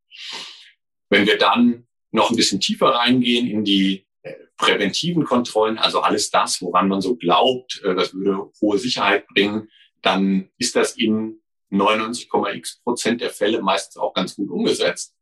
Wenn 1.11 1.27
wir 1.27 1.39
dann 1.39 1.88
noch 2.11 2.31
ein 2.31 2.37
bisschen 2.37 2.61
tiefer 2.61 2.89
reingehen 2.89 3.47
in 3.47 3.65
die 3.65 4.07
äh, 4.23 4.35
präventiven 4.57 5.25
Kontrollen, 5.25 5.79
also 5.79 6.01
alles 6.01 6.31
das, 6.31 6.61
woran 6.63 6.89
man 6.89 7.01
so 7.01 7.17
glaubt, 7.17 7.83
äh, 7.85 7.95
das 7.95 8.15
würde 8.15 8.51
hohe 8.61 8.79
Sicherheit 8.79 9.27
bringen, 9.29 9.69
dann 10.03 10.51
ist 10.59 10.77
das 10.77 10.97
in 10.97 11.41
99,x 11.71 12.81
Prozent 12.83 13.21
der 13.21 13.31
Fälle 13.31 13.61
meistens 13.61 13.99
auch 13.99 14.15
ganz 14.15 14.37
gut 14.37 14.51
umgesetzt. 14.51 15.15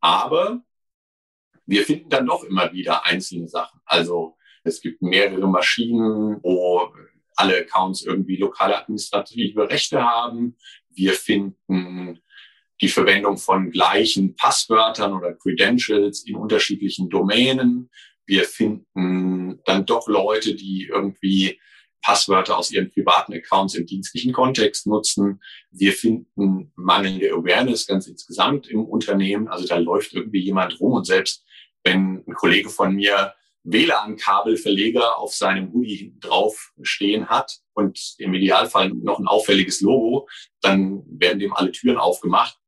Aber 0.00 0.62
wir 1.66 1.84
finden 1.84 2.10
dann 2.10 2.26
doch 2.26 2.42
immer 2.44 2.72
wieder 2.72 3.04
einzelne 3.04 3.46
Sachen. 3.46 3.80
Also 3.84 4.36
es 4.64 4.80
gibt 4.80 5.00
mehrere 5.02 5.46
Maschinen, 5.48 6.42
wo 6.42 6.92
alle 7.36 7.58
Accounts 7.58 8.02
irgendwie 8.02 8.36
lokale 8.36 8.76
administrative 8.78 9.68
Rechte 9.68 10.02
haben. 10.02 10.56
Wir 10.90 11.12
finden 11.12 12.20
die 12.82 12.88
Verwendung 12.88 13.38
von 13.38 13.70
gleichen 13.70 14.34
Passwörtern 14.34 15.14
oder 15.14 15.34
Credentials 15.34 16.24
in 16.26 16.34
unterschiedlichen 16.34 17.08
Domänen. 17.08 17.90
Wir 18.26 18.44
finden 18.44 19.60
dann 19.64 19.86
doch 19.86 20.08
Leute, 20.08 20.54
die 20.56 20.88
irgendwie 20.90 21.60
Passwörter 22.02 22.58
aus 22.58 22.72
ihren 22.72 22.90
privaten 22.90 23.32
Accounts 23.32 23.76
im 23.76 23.86
dienstlichen 23.86 24.32
Kontext 24.32 24.88
nutzen. 24.88 25.40
Wir 25.70 25.92
finden 25.92 26.72
mangelnde 26.74 27.32
Awareness 27.32 27.86
ganz 27.86 28.08
insgesamt 28.08 28.66
im 28.68 28.84
Unternehmen. 28.84 29.46
Also 29.46 29.66
da 29.68 29.76
läuft 29.76 30.12
irgendwie 30.12 30.40
jemand 30.40 30.80
rum 30.80 30.94
und 30.94 31.06
selbst 31.06 31.44
wenn 31.84 32.24
ein 32.26 32.34
Kollege 32.34 32.68
von 32.68 32.96
mir 32.96 33.34
WLAN-Kabelverleger 33.64 35.18
auf 35.18 35.34
seinem 35.34 35.72
Hoodie 35.72 35.94
hinten 35.94 36.20
drauf 36.20 36.72
stehen 36.82 37.28
hat 37.28 37.60
und 37.74 38.16
im 38.18 38.34
Idealfall 38.34 38.90
noch 38.90 39.20
ein 39.20 39.28
auffälliges 39.28 39.80
Logo, 39.80 40.28
dann 40.60 41.04
werden 41.06 41.38
dem 41.38 41.52
alle 41.52 41.70
Türen 41.70 41.96
aufgemacht. 41.96 42.58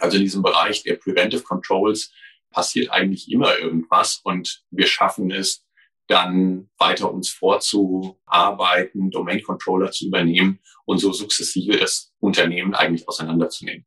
Also 0.00 0.16
in 0.16 0.22
diesem 0.22 0.42
Bereich 0.42 0.82
der 0.82 0.94
Preventive 0.94 1.42
Controls 1.42 2.12
passiert 2.50 2.90
eigentlich 2.90 3.30
immer 3.30 3.58
irgendwas 3.58 4.20
und 4.22 4.62
wir 4.70 4.86
schaffen 4.86 5.30
es 5.30 5.64
dann 6.06 6.68
weiter 6.78 7.12
uns 7.12 7.30
vorzuarbeiten, 7.30 9.10
Domain 9.10 9.42
Controller 9.42 9.90
zu 9.90 10.06
übernehmen 10.06 10.60
und 10.84 10.98
so 10.98 11.12
sukzessive 11.12 11.76
das 11.78 12.12
Unternehmen 12.20 12.74
eigentlich 12.74 13.08
auseinanderzunehmen. 13.08 13.86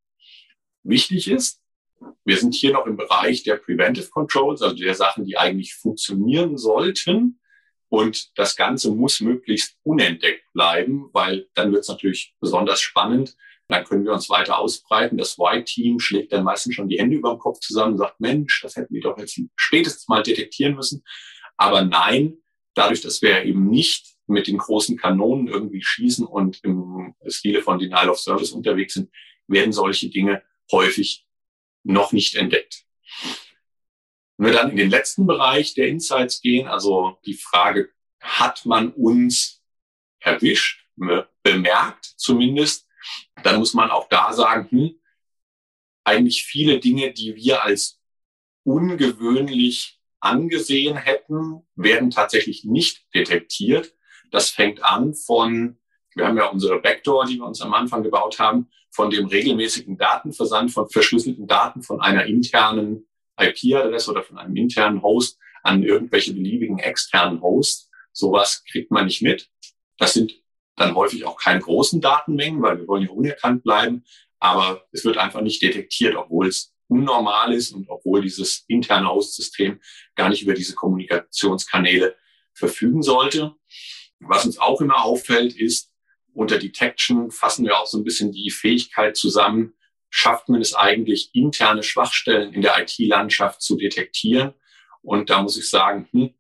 Wichtig 0.84 1.30
ist, 1.30 1.62
wir 2.26 2.38
sind 2.38 2.56
hier 2.56 2.74
noch 2.74 2.86
im 2.86 2.98
Bereich 2.98 3.44
der 3.44 3.56
Preventive 3.56 4.10
Controls, 4.10 4.62
also 4.62 4.76
der 4.76 4.96
Sachen, 4.96 5.26
die 5.26 5.38
eigentlich 5.38 5.74
funktionieren 5.76 6.58
sollten. 6.58 7.40
Und 7.90 8.38
das 8.38 8.56
Ganze 8.56 8.92
muss 8.92 9.22
möglichst 9.22 9.78
unentdeckt 9.84 10.44
bleiben, 10.54 11.10
weil 11.14 11.48
dann 11.54 11.72
wird 11.72 11.84
es 11.84 11.88
natürlich 11.88 12.36
besonders 12.40 12.82
spannend, 12.82 13.36
dann 13.68 13.84
können 13.84 14.06
wir 14.06 14.14
uns 14.14 14.30
weiter 14.30 14.60
ausbreiten. 14.60 15.18
Das 15.18 15.38
White-Team 15.38 16.00
schlägt 16.00 16.32
dann 16.32 16.44
meistens 16.44 16.76
schon 16.76 16.88
die 16.88 17.00
Hände 17.00 17.18
über 17.18 17.32
dem 17.32 17.40
Kopf 17.40 17.60
zusammen 17.60 17.94
und 17.94 17.98
sagt, 17.98 18.20
Mensch, 18.20 18.62
das 18.62 18.76
hätten 18.76 18.94
wir 18.94 19.02
doch 19.02 19.18
jetzt 19.18 19.40
spätestens 19.56 20.08
mal 20.08 20.24
detektieren 20.24 20.76
müssen. 20.76 21.04
Aber 21.58 21.84
nein, 21.84 22.38
dadurch, 22.74 23.02
dass 23.02 23.22
wir 23.22 23.44
eben 23.44 23.70
nicht 23.70 24.16
mit 24.28 24.48
den 24.48 24.58
großen 24.58 24.98
Kanonen 24.98 25.48
irgendwie 25.48 25.84
schießen 25.84 26.26
und 26.26 26.64
im 26.64 27.16
Stile 27.28 27.62
von 27.62 27.80
Denial 27.80 28.10
of 28.10 28.20
Service 28.20 28.52
unterwegs 28.52 28.94
sind, 28.94 29.10
werden 29.48 29.74
solche 29.74 30.10
Dinge 30.10 30.44
häufig 30.72 31.26
noch 31.84 32.12
nicht 32.12 32.36
entdeckt. 32.36 32.86
Wenn 34.38 34.48
wir 34.48 34.54
dann 34.54 34.70
in 34.70 34.78
den 34.78 34.90
letzten 34.90 35.26
Bereich 35.26 35.74
der 35.74 35.88
Insights 35.88 36.42
gehen, 36.42 36.68
also 36.68 37.18
die 37.26 37.34
Frage, 37.34 37.90
hat 38.20 38.66
man 38.66 38.92
uns 38.92 39.64
erwischt, 40.20 40.86
bemerkt 41.44 42.06
zumindest, 42.18 42.87
dann 43.44 43.60
muss 43.60 43.74
man 43.74 43.92
auch 43.92 44.08
da 44.10 44.34
sagen, 44.34 44.68
hm, 44.70 45.00
eigentlich 46.04 46.44
viele 46.44 46.80
Dinge, 46.80 47.12
die 47.12 47.36
wir 47.36 47.64
als 47.64 48.00
ungewöhnlich 48.64 50.00
angesehen 50.20 50.98
hätten, 50.98 51.68
werden 51.76 52.10
tatsächlich 52.10 52.64
nicht 52.64 53.06
detektiert. 53.14 53.94
Das 54.32 54.50
fängt 54.50 54.84
an 54.84 55.14
von, 55.14 55.78
wir 56.16 56.28
haben 56.28 56.38
ja 56.38 56.48
unsere 56.48 56.82
Backdoor, 56.82 57.26
die 57.26 57.38
wir 57.38 57.46
uns 57.46 57.62
am 57.62 57.74
Anfang 57.74 58.04
gebaut 58.04 58.40
haben, 58.40 58.70
von 58.90 59.10
dem 59.10 59.28
regelmäßigen 59.28 59.98
Datenversand 59.98 60.72
von 60.72 60.90
verschlüsselten 60.90 61.48
Daten 61.48 61.84
von 61.84 62.02
einer 62.02 62.26
internen 62.26 63.08
IP-Adresse 63.40 64.12
oder 64.12 64.24
von 64.24 64.38
einem 64.38 64.56
internen 64.56 65.02
Host 65.04 65.38
an 65.64 65.84
irgendwelche 65.84 66.34
beliebigen 66.34 66.80
externen 66.80 67.42
Hosts. 67.42 67.90
Sowas 68.12 68.64
kriegt 68.70 68.90
man 68.90 69.06
nicht 69.06 69.22
mit. 69.22 69.50
Das 69.98 70.14
sind 70.14 70.34
dann 70.78 70.96
häufig 70.96 71.26
auch 71.26 71.38
keine 71.38 71.60
großen 71.60 72.00
Datenmengen, 72.00 72.62
weil 72.62 72.78
wir 72.78 72.88
wollen 72.88 73.04
ja 73.04 73.10
unerkannt 73.10 73.64
bleiben. 73.64 74.06
Aber 74.40 74.86
es 74.92 75.04
wird 75.04 75.18
einfach 75.18 75.42
nicht 75.42 75.62
detektiert, 75.62 76.16
obwohl 76.16 76.48
es 76.48 76.74
unnormal 76.88 77.52
ist 77.54 77.72
und 77.72 77.90
obwohl 77.90 78.22
dieses 78.22 78.64
interne 78.68 79.10
Host-System 79.10 79.82
gar 80.16 80.30
nicht 80.30 80.44
über 80.44 80.54
diese 80.54 80.76
Kommunikationskanäle 80.76 82.16
verfügen 82.54 83.02
sollte. 83.02 83.56
Was 84.20 84.46
uns 84.46 84.58
auch 84.58 84.80
immer 84.80 85.04
auffällt, 85.04 85.56
ist, 85.56 85.92
unter 86.34 86.60
Detection 86.60 87.32
fassen 87.32 87.66
wir 87.66 87.78
auch 87.80 87.88
so 87.88 87.98
ein 87.98 88.04
bisschen 88.04 88.32
die 88.32 88.52
Fähigkeit 88.52 89.18
zusammen, 89.18 89.74
schafft 90.10 90.50
man 90.50 90.62
es 90.62 90.74
eigentlich, 90.74 91.32
interne 91.34 91.84
Schwachstellen 91.84 92.54
in 92.54 92.62
der 92.62 92.80
IT-Landschaft 92.80 93.62
zu 93.62 93.76
detektieren. 93.76 94.54
Und 95.02 95.30
da 95.30 95.42
muss 95.42 95.58
ich 95.58 95.70
sagen, 95.70 96.08
hm, 96.12 96.34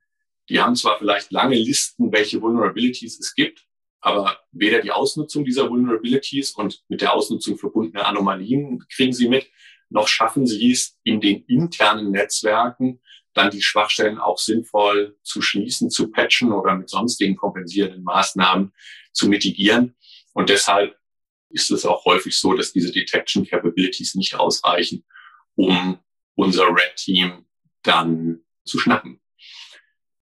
die 0.50 0.62
haben 0.62 0.76
zwar 0.76 1.00
vielleicht 1.00 1.32
lange 1.32 1.56
Listen, 1.56 2.12
welche 2.12 2.41
Vulnerabilities 2.41 3.19
es 3.19 3.34
gibt, 3.34 3.66
aber 4.08 4.39
weder 4.54 4.82
die 4.82 4.91
Ausnutzung 4.91 5.43
dieser 5.43 5.70
Vulnerabilities 5.70 6.52
und 6.52 6.82
mit 6.88 7.02
der 7.02 7.13
Ausnutzung 7.13 7.58
verbundene 7.58 8.06
Anomalien 8.06 8.86
kriegen 8.88 9.12
sie 9.12 9.28
mit, 9.28 9.50
noch 9.89 10.08
schaffen 10.08 10.48
sie 10.48 10.72
es 10.72 10.98
in 11.04 11.20
den 11.20 11.43
internen 11.43 12.12
Netzwerken 12.12 13.02
dann 13.34 13.52
die 13.52 13.62
Schwachstellen 13.62 14.17
auch 14.17 14.38
sinnvoll 14.39 15.17
zu 15.24 15.41
schließen, 15.41 15.89
zu 15.91 16.10
patchen 16.10 16.54
oder 16.54 16.74
mit 16.76 16.89
sonstigen 16.89 17.36
kompensierenden 17.36 18.04
Maßnahmen 18.04 18.72
zu 19.12 19.28
mitigieren. 19.28 19.96
Und 20.34 20.50
deshalb 20.50 20.98
ist 21.50 21.70
es 21.70 21.86
auch 21.86 22.06
häufig 22.06 22.39
so, 22.39 22.54
dass 22.54 22.72
diese 22.72 22.93
Detection 22.93 23.46
Capabilities 23.46 24.15
nicht 24.15 24.36
ausreichen, 24.36 25.04
um 25.56 26.00
unser 26.36 26.67
Red 26.67 26.96
Team 26.96 27.46
dann 27.84 28.39
zu 28.63 28.80
schnappen. 28.80 29.20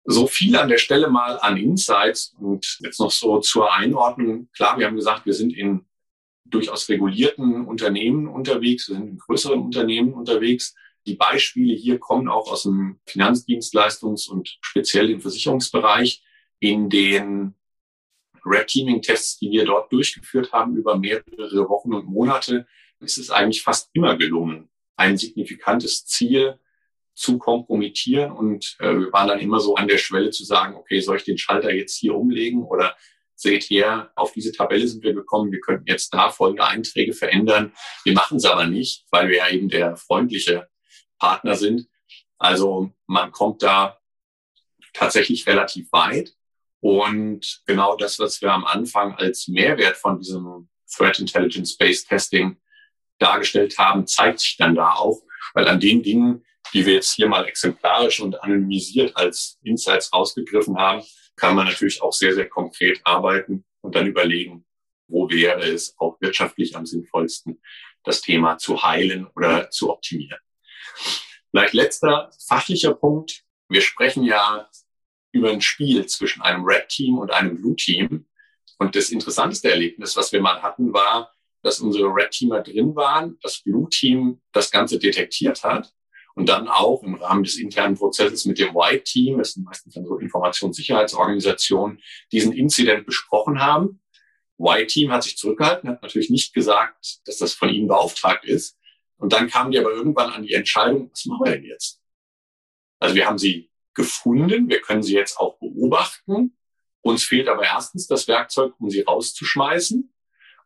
So 0.05 0.27
viel 0.27 0.55
an 0.55 0.69
der 0.69 0.77
Stelle 0.77 1.09
mal 1.09 1.39
an 1.39 1.57
Insights 1.57 2.35
und 2.39 2.77
jetzt 2.81 2.99
noch 2.99 3.11
so 3.11 3.39
zur 3.39 3.73
Einordnung. 3.73 4.49
Klar, 4.55 4.77
wir 4.77 4.85
haben 4.85 4.95
gesagt, 4.95 5.25
wir 5.25 5.33
sind 5.33 5.51
in 5.51 5.85
durchaus 6.45 6.87
regulierten 6.89 7.65
Unternehmen 7.65 8.27
unterwegs, 8.27 8.87
wir 8.87 8.95
sind 8.95 9.09
in 9.09 9.17
größeren 9.17 9.59
Unternehmen 9.59 10.13
unterwegs. 10.13 10.75
Die 11.07 11.15
Beispiele 11.15 11.73
hier 11.73 11.99
kommen 11.99 12.27
auch 12.27 12.51
aus 12.51 12.63
dem 12.63 12.99
Finanzdienstleistungs- 13.07 14.29
und 14.29 14.57
speziell 14.61 15.09
im 15.09 15.21
Versicherungsbereich. 15.21 16.23
In 16.59 16.89
den 16.89 17.55
Red 18.45 18.67
Teaming 18.67 19.01
Tests, 19.01 19.39
die 19.39 19.51
wir 19.51 19.65
dort 19.65 19.91
durchgeführt 19.91 20.53
haben 20.53 20.75
über 20.75 20.97
mehrere 20.97 21.67
Wochen 21.67 21.93
und 21.93 22.05
Monate, 22.05 22.67
ist 22.99 23.17
es 23.17 23.29
eigentlich 23.29 23.61
fast 23.61 23.89
immer 23.93 24.17
gelungen, 24.17 24.69
ein 24.95 25.17
signifikantes 25.17 26.05
Ziel 26.05 26.59
zu 27.15 27.37
kompromittieren. 27.37 28.31
Und 28.31 28.75
äh, 28.79 28.93
wir 28.93 29.13
waren 29.13 29.27
dann 29.27 29.39
immer 29.39 29.59
so 29.59 29.75
an 29.75 29.87
der 29.87 29.97
Schwelle 29.97 30.29
zu 30.29 30.43
sagen, 30.43 30.75
okay, 30.75 30.99
soll 30.99 31.17
ich 31.17 31.23
den 31.23 31.37
Schalter 31.37 31.73
jetzt 31.73 31.95
hier 31.95 32.15
umlegen 32.15 32.63
oder 32.63 32.95
seht 33.35 33.65
her, 33.65 34.11
auf 34.15 34.31
diese 34.31 34.51
Tabelle 34.51 34.87
sind 34.87 35.03
wir 35.03 35.13
gekommen, 35.13 35.51
wir 35.51 35.59
könnten 35.59 35.87
jetzt 35.87 36.13
da 36.13 36.29
folgende 36.29 36.65
Einträge 36.65 37.13
verändern. 37.13 37.73
Wir 38.03 38.13
machen 38.13 38.37
es 38.37 38.45
aber 38.45 38.65
nicht, 38.65 39.05
weil 39.11 39.29
wir 39.29 39.37
ja 39.37 39.49
eben 39.49 39.69
der 39.69 39.97
freundliche 39.97 40.69
Partner 41.19 41.55
sind. 41.55 41.87
Also 42.37 42.91
man 43.07 43.31
kommt 43.31 43.63
da 43.63 43.99
tatsächlich 44.93 45.45
relativ 45.47 45.91
weit. 45.91 46.33
Und 46.79 47.61
genau 47.65 47.95
das, 47.95 48.19
was 48.19 48.41
wir 48.41 48.51
am 48.51 48.65
Anfang 48.65 49.15
als 49.15 49.47
Mehrwert 49.47 49.97
von 49.97 50.19
diesem 50.19 50.69
Threat 50.93 51.19
Intelligence 51.19 51.75
Based 51.77 52.07
Testing 52.07 52.57
dargestellt 53.17 53.77
haben, 53.77 54.05
zeigt 54.07 54.39
sich 54.39 54.55
dann 54.57 54.75
da 54.75 54.93
auch, 54.93 55.21
weil 55.53 55.67
an 55.67 55.79
den 55.79 56.03
Dingen, 56.03 56.45
die 56.75 56.85
wir 56.85 56.95
jetzt 56.95 57.13
hier 57.13 57.29
mal 57.29 57.45
exemplarisch 57.45 58.19
und 58.19 58.43
anonymisiert 58.43 59.15
als 59.15 59.57
Insights 59.63 60.11
rausgegriffen 60.11 60.77
haben, 60.77 61.03
kann 61.37 61.55
man 61.55 61.67
natürlich 61.67 62.01
auch 62.01 62.11
sehr, 62.11 62.33
sehr 62.33 62.49
konkret 62.49 62.99
arbeiten 63.05 63.63
und 63.79 63.95
dann 63.95 64.07
überlegen, 64.07 64.65
wo 65.07 65.29
wäre 65.29 65.61
es 65.61 65.95
auch 65.99 66.19
wirtschaftlich 66.19 66.75
am 66.75 66.85
sinnvollsten, 66.85 67.61
das 68.03 68.19
Thema 68.21 68.57
zu 68.57 68.83
heilen 68.83 69.25
oder 69.35 69.69
zu 69.69 69.89
optimieren. 69.89 70.39
Vielleicht 71.49 71.73
letzter 71.73 72.29
fachlicher 72.45 72.93
Punkt. 72.93 73.43
Wir 73.69 73.81
sprechen 73.81 74.25
ja 74.25 74.69
über 75.31 75.51
ein 75.51 75.61
Spiel 75.61 76.05
zwischen 76.07 76.41
einem 76.41 76.65
Red 76.65 76.89
Team 76.89 77.17
und 77.19 77.31
einem 77.31 77.55
Blue 77.55 77.77
Team. 77.77 78.25
Und 78.79 78.97
das 78.97 79.11
interessanteste 79.11 79.71
Erlebnis, 79.71 80.17
was 80.17 80.33
wir 80.33 80.41
mal 80.41 80.61
hatten, 80.61 80.91
war, 80.91 81.33
dass 81.61 81.79
unsere 81.79 82.07
Red 82.07 82.31
Teamer 82.31 82.61
drin 82.61 82.95
waren, 82.97 83.37
das 83.41 83.59
Blue 83.59 83.87
Team 83.89 84.41
das 84.51 84.69
Ganze 84.69 84.99
detektiert 84.99 85.63
hat 85.63 85.93
und 86.35 86.47
dann 86.47 86.67
auch 86.67 87.03
im 87.03 87.15
Rahmen 87.15 87.43
des 87.43 87.57
internen 87.57 87.95
Prozesses 87.95 88.45
mit 88.45 88.59
dem 88.59 88.75
White 88.75 89.03
Team, 89.03 89.37
das 89.37 89.53
sind 89.53 89.65
meistens 89.65 89.93
dann 89.93 90.05
so 90.05 90.17
Informationssicherheitsorganisationen, 90.17 92.01
diesen 92.31 92.53
Incident 92.53 93.05
besprochen 93.05 93.59
haben. 93.61 94.01
White 94.57 94.87
Team 94.87 95.11
hat 95.11 95.23
sich 95.23 95.37
zurückgehalten, 95.37 95.89
hat 95.89 96.01
natürlich 96.01 96.29
nicht 96.29 96.53
gesagt, 96.53 97.19
dass 97.25 97.37
das 97.37 97.53
von 97.53 97.69
ihnen 97.69 97.87
beauftragt 97.87 98.45
ist. 98.45 98.77
Und 99.17 99.33
dann 99.33 99.49
kamen 99.49 99.71
die 99.71 99.79
aber 99.79 99.91
irgendwann 99.91 100.29
an 100.29 100.43
die 100.43 100.53
Entscheidung, 100.53 101.09
was 101.11 101.25
machen 101.25 101.45
wir 101.45 101.51
denn 101.53 101.63
jetzt? 101.63 102.01
Also 102.99 103.15
wir 103.15 103.25
haben 103.25 103.37
sie 103.37 103.71
gefunden. 103.93 104.69
Wir 104.69 104.81
können 104.81 105.03
sie 105.03 105.13
jetzt 105.13 105.37
auch 105.37 105.57
beobachten. 105.57 106.55
Uns 107.01 107.23
fehlt 107.23 107.47
aber 107.47 107.63
erstens 107.63 108.07
das 108.07 108.27
Werkzeug, 108.27 108.73
um 108.79 108.89
sie 108.89 109.01
rauszuschmeißen. 109.01 110.13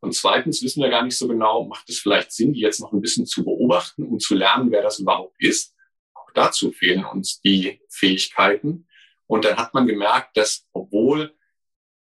Und 0.02 0.16
zweitens 0.16 0.64
wissen 0.64 0.82
wir 0.82 0.90
gar 0.90 1.04
nicht 1.04 1.18
so 1.18 1.28
genau, 1.28 1.66
macht 1.66 1.90
es 1.90 2.00
vielleicht 2.00 2.32
Sinn, 2.32 2.54
die 2.54 2.62
jetzt 2.62 2.80
noch 2.80 2.94
ein 2.94 3.02
bisschen 3.02 3.26
zu 3.26 3.44
beobachten, 3.44 4.04
um 4.04 4.20
zu 4.20 4.36
lernen, 4.36 4.72
wer 4.72 4.82
das 4.82 5.00
überhaupt 5.00 5.36
ist. 5.40 5.76
Auch 6.14 6.32
dazu 6.34 6.72
fehlen 6.72 7.04
uns 7.04 7.42
die 7.42 7.82
Fähigkeiten. 7.90 8.88
Und 9.28 9.46
dann 9.46 9.58
hat 9.58 9.74
man 9.74 9.88
gemerkt, 9.88 10.38
dass 10.38 10.68
obwohl 10.72 11.36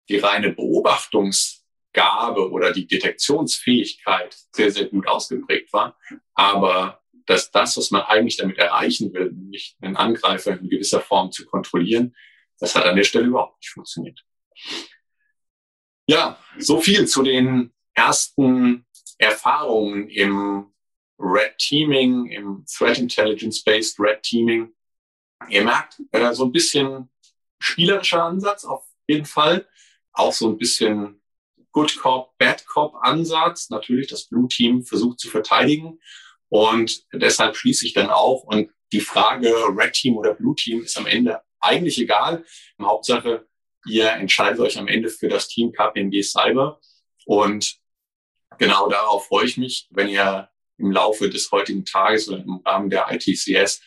die 0.08 0.18
reine 0.18 0.54
Beobachtungsgabe 0.54 2.52
oder 2.52 2.72
die 2.72 2.88
Detektionsfähigkeit 2.88 4.38
sehr, 4.52 4.72
sehr 4.72 4.86
gut 4.86 5.08
ausgeprägt 5.08 5.74
war, 5.74 5.98
aber 6.34 7.02
dass 7.26 7.52
das, 7.52 7.78
was 7.78 7.92
man 7.92 8.02
eigentlich 8.02 8.38
damit 8.38 8.58
erreichen 8.58 9.14
will, 9.14 9.32
nämlich 9.32 9.78
einen 9.82 9.96
Angreifer 9.96 10.58
in 10.58 10.70
gewisser 10.70 11.00
Form 11.00 11.32
zu 11.32 11.46
kontrollieren, 11.46 12.16
das 12.60 12.76
hat 12.76 12.86
an 12.86 12.96
der 12.96 13.04
Stelle 13.04 13.28
überhaupt 13.28 13.60
nicht 13.60 13.70
funktioniert. 13.70 14.26
Ja, 16.08 16.40
so 16.58 16.82
viel 16.82 17.08
zu 17.08 17.22
den 17.22 17.72
ersten 18.00 18.86
Erfahrungen 19.18 20.08
im 20.10 20.72
Red 21.20 21.58
Teaming, 21.58 22.28
im 22.28 22.66
Threat 22.66 22.98
Intelligence 22.98 23.62
Based 23.62 24.00
Red 24.00 24.24
Teaming. 24.24 24.74
Ihr 25.50 25.64
merkt, 25.64 26.02
äh, 26.12 26.34
so 26.34 26.46
ein 26.46 26.52
bisschen 26.52 27.10
spielerischer 27.60 28.24
Ansatz 28.24 28.64
auf 28.64 28.86
jeden 29.08 29.26
Fall. 29.26 29.68
Auch 30.14 30.32
so 30.32 30.50
ein 30.50 30.58
bisschen 30.58 31.22
Good 31.74 31.98
Cop, 31.98 32.38
Bad 32.38 32.66
Cop 32.68 32.96
Ansatz. 33.02 33.70
Natürlich 33.70 34.08
das 34.08 34.28
Blue 34.28 34.48
Team 34.48 34.84
versucht 34.84 35.20
zu 35.20 35.30
verteidigen 35.30 36.00
und 36.48 37.06
deshalb 37.12 37.58
schließe 37.58 37.86
ich 37.86 37.94
dann 37.94 38.10
auch. 38.10 38.44
Und 38.44 38.72
die 38.94 39.02
Frage 39.02 39.50
Red 39.76 39.94
Team 39.94 40.16
oder 40.18 40.34
Blue 40.34 40.56
Team 40.56 40.84
ist 40.84 40.98
am 40.98 41.06
Ende 41.06 41.42
eigentlich 41.60 42.00
egal. 42.00 42.46
Hauptsache, 42.82 43.46
ihr 43.86 44.10
entscheidet 44.12 44.60
euch 44.62 44.78
am 44.78 44.88
Ende 44.88 45.10
für 45.10 45.28
das 45.28 45.50
Team 45.50 45.74
KPMG 45.74 46.24
Cyber. 46.24 46.80
Und 47.26 47.80
genau 48.58 48.90
darauf 48.90 49.28
freue 49.28 49.46
ich 49.46 49.58
mich, 49.58 49.88
wenn 49.92 50.10
ihr 50.10 50.50
im 50.78 50.92
Laufe 50.92 51.30
des 51.30 51.52
heutigen 51.52 51.86
Tages 51.86 52.30
oder 52.30 52.40
im 52.40 52.62
Rahmen 52.66 52.90
der 52.90 53.08
ITCS 53.12 53.82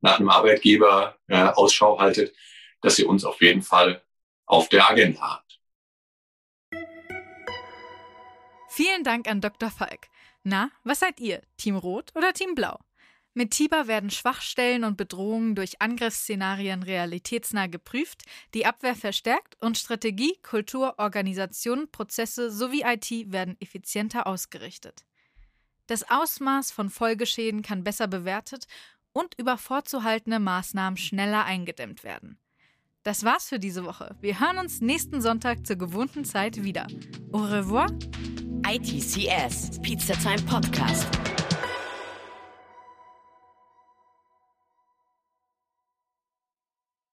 nach 0.00 0.18
einem 0.18 0.30
Arbeitgeber 0.30 1.18
äh, 1.28 1.42
Ausschau 1.42 1.98
haltet, 1.98 2.34
dass 2.80 2.98
ihr 2.98 3.08
uns 3.08 3.24
auf 3.24 3.40
jeden 3.42 3.62
Fall 3.62 4.02
auf 4.46 4.68
der 4.68 4.88
Agenda 4.88 5.20
habt. 5.20 5.60
Vielen 8.70 9.02
Dank 9.02 9.28
an 9.28 9.40
Dr. 9.40 9.70
Falk. 9.70 10.08
Na, 10.44 10.70
was 10.84 11.00
seid 11.00 11.20
ihr? 11.20 11.42
Team 11.56 11.76
Rot 11.76 12.12
oder 12.14 12.32
Team 12.32 12.54
Blau? 12.54 12.78
Mit 13.38 13.52
TIBA 13.52 13.86
werden 13.86 14.10
Schwachstellen 14.10 14.82
und 14.82 14.96
Bedrohungen 14.96 15.54
durch 15.54 15.80
Angriffsszenarien 15.80 16.82
realitätsnah 16.82 17.68
geprüft, 17.68 18.24
die 18.52 18.66
Abwehr 18.66 18.96
verstärkt 18.96 19.56
und 19.60 19.78
Strategie, 19.78 20.36
Kultur, 20.42 20.96
Organisation, 20.98 21.88
Prozesse 21.92 22.50
sowie 22.50 22.82
IT 22.84 23.30
werden 23.30 23.56
effizienter 23.60 24.26
ausgerichtet. 24.26 25.04
Das 25.86 26.10
Ausmaß 26.10 26.72
von 26.72 26.90
Folgeschäden 26.90 27.62
kann 27.62 27.84
besser 27.84 28.08
bewertet 28.08 28.66
und 29.12 29.38
über 29.38 29.56
vorzuhaltende 29.56 30.40
Maßnahmen 30.40 30.96
schneller 30.96 31.44
eingedämmt 31.44 32.02
werden. 32.02 32.40
Das 33.04 33.22
war's 33.22 33.50
für 33.50 33.60
diese 33.60 33.84
Woche. 33.84 34.16
Wir 34.20 34.40
hören 34.40 34.58
uns 34.58 34.80
nächsten 34.80 35.20
Sonntag 35.20 35.64
zur 35.64 35.76
gewohnten 35.76 36.24
Zeit 36.24 36.64
wieder. 36.64 36.88
Au 37.30 37.44
revoir. 37.44 37.86
ITCS, 38.66 39.80
Pizza 39.80 40.14
Time 40.14 40.42
Podcast. 40.42 41.06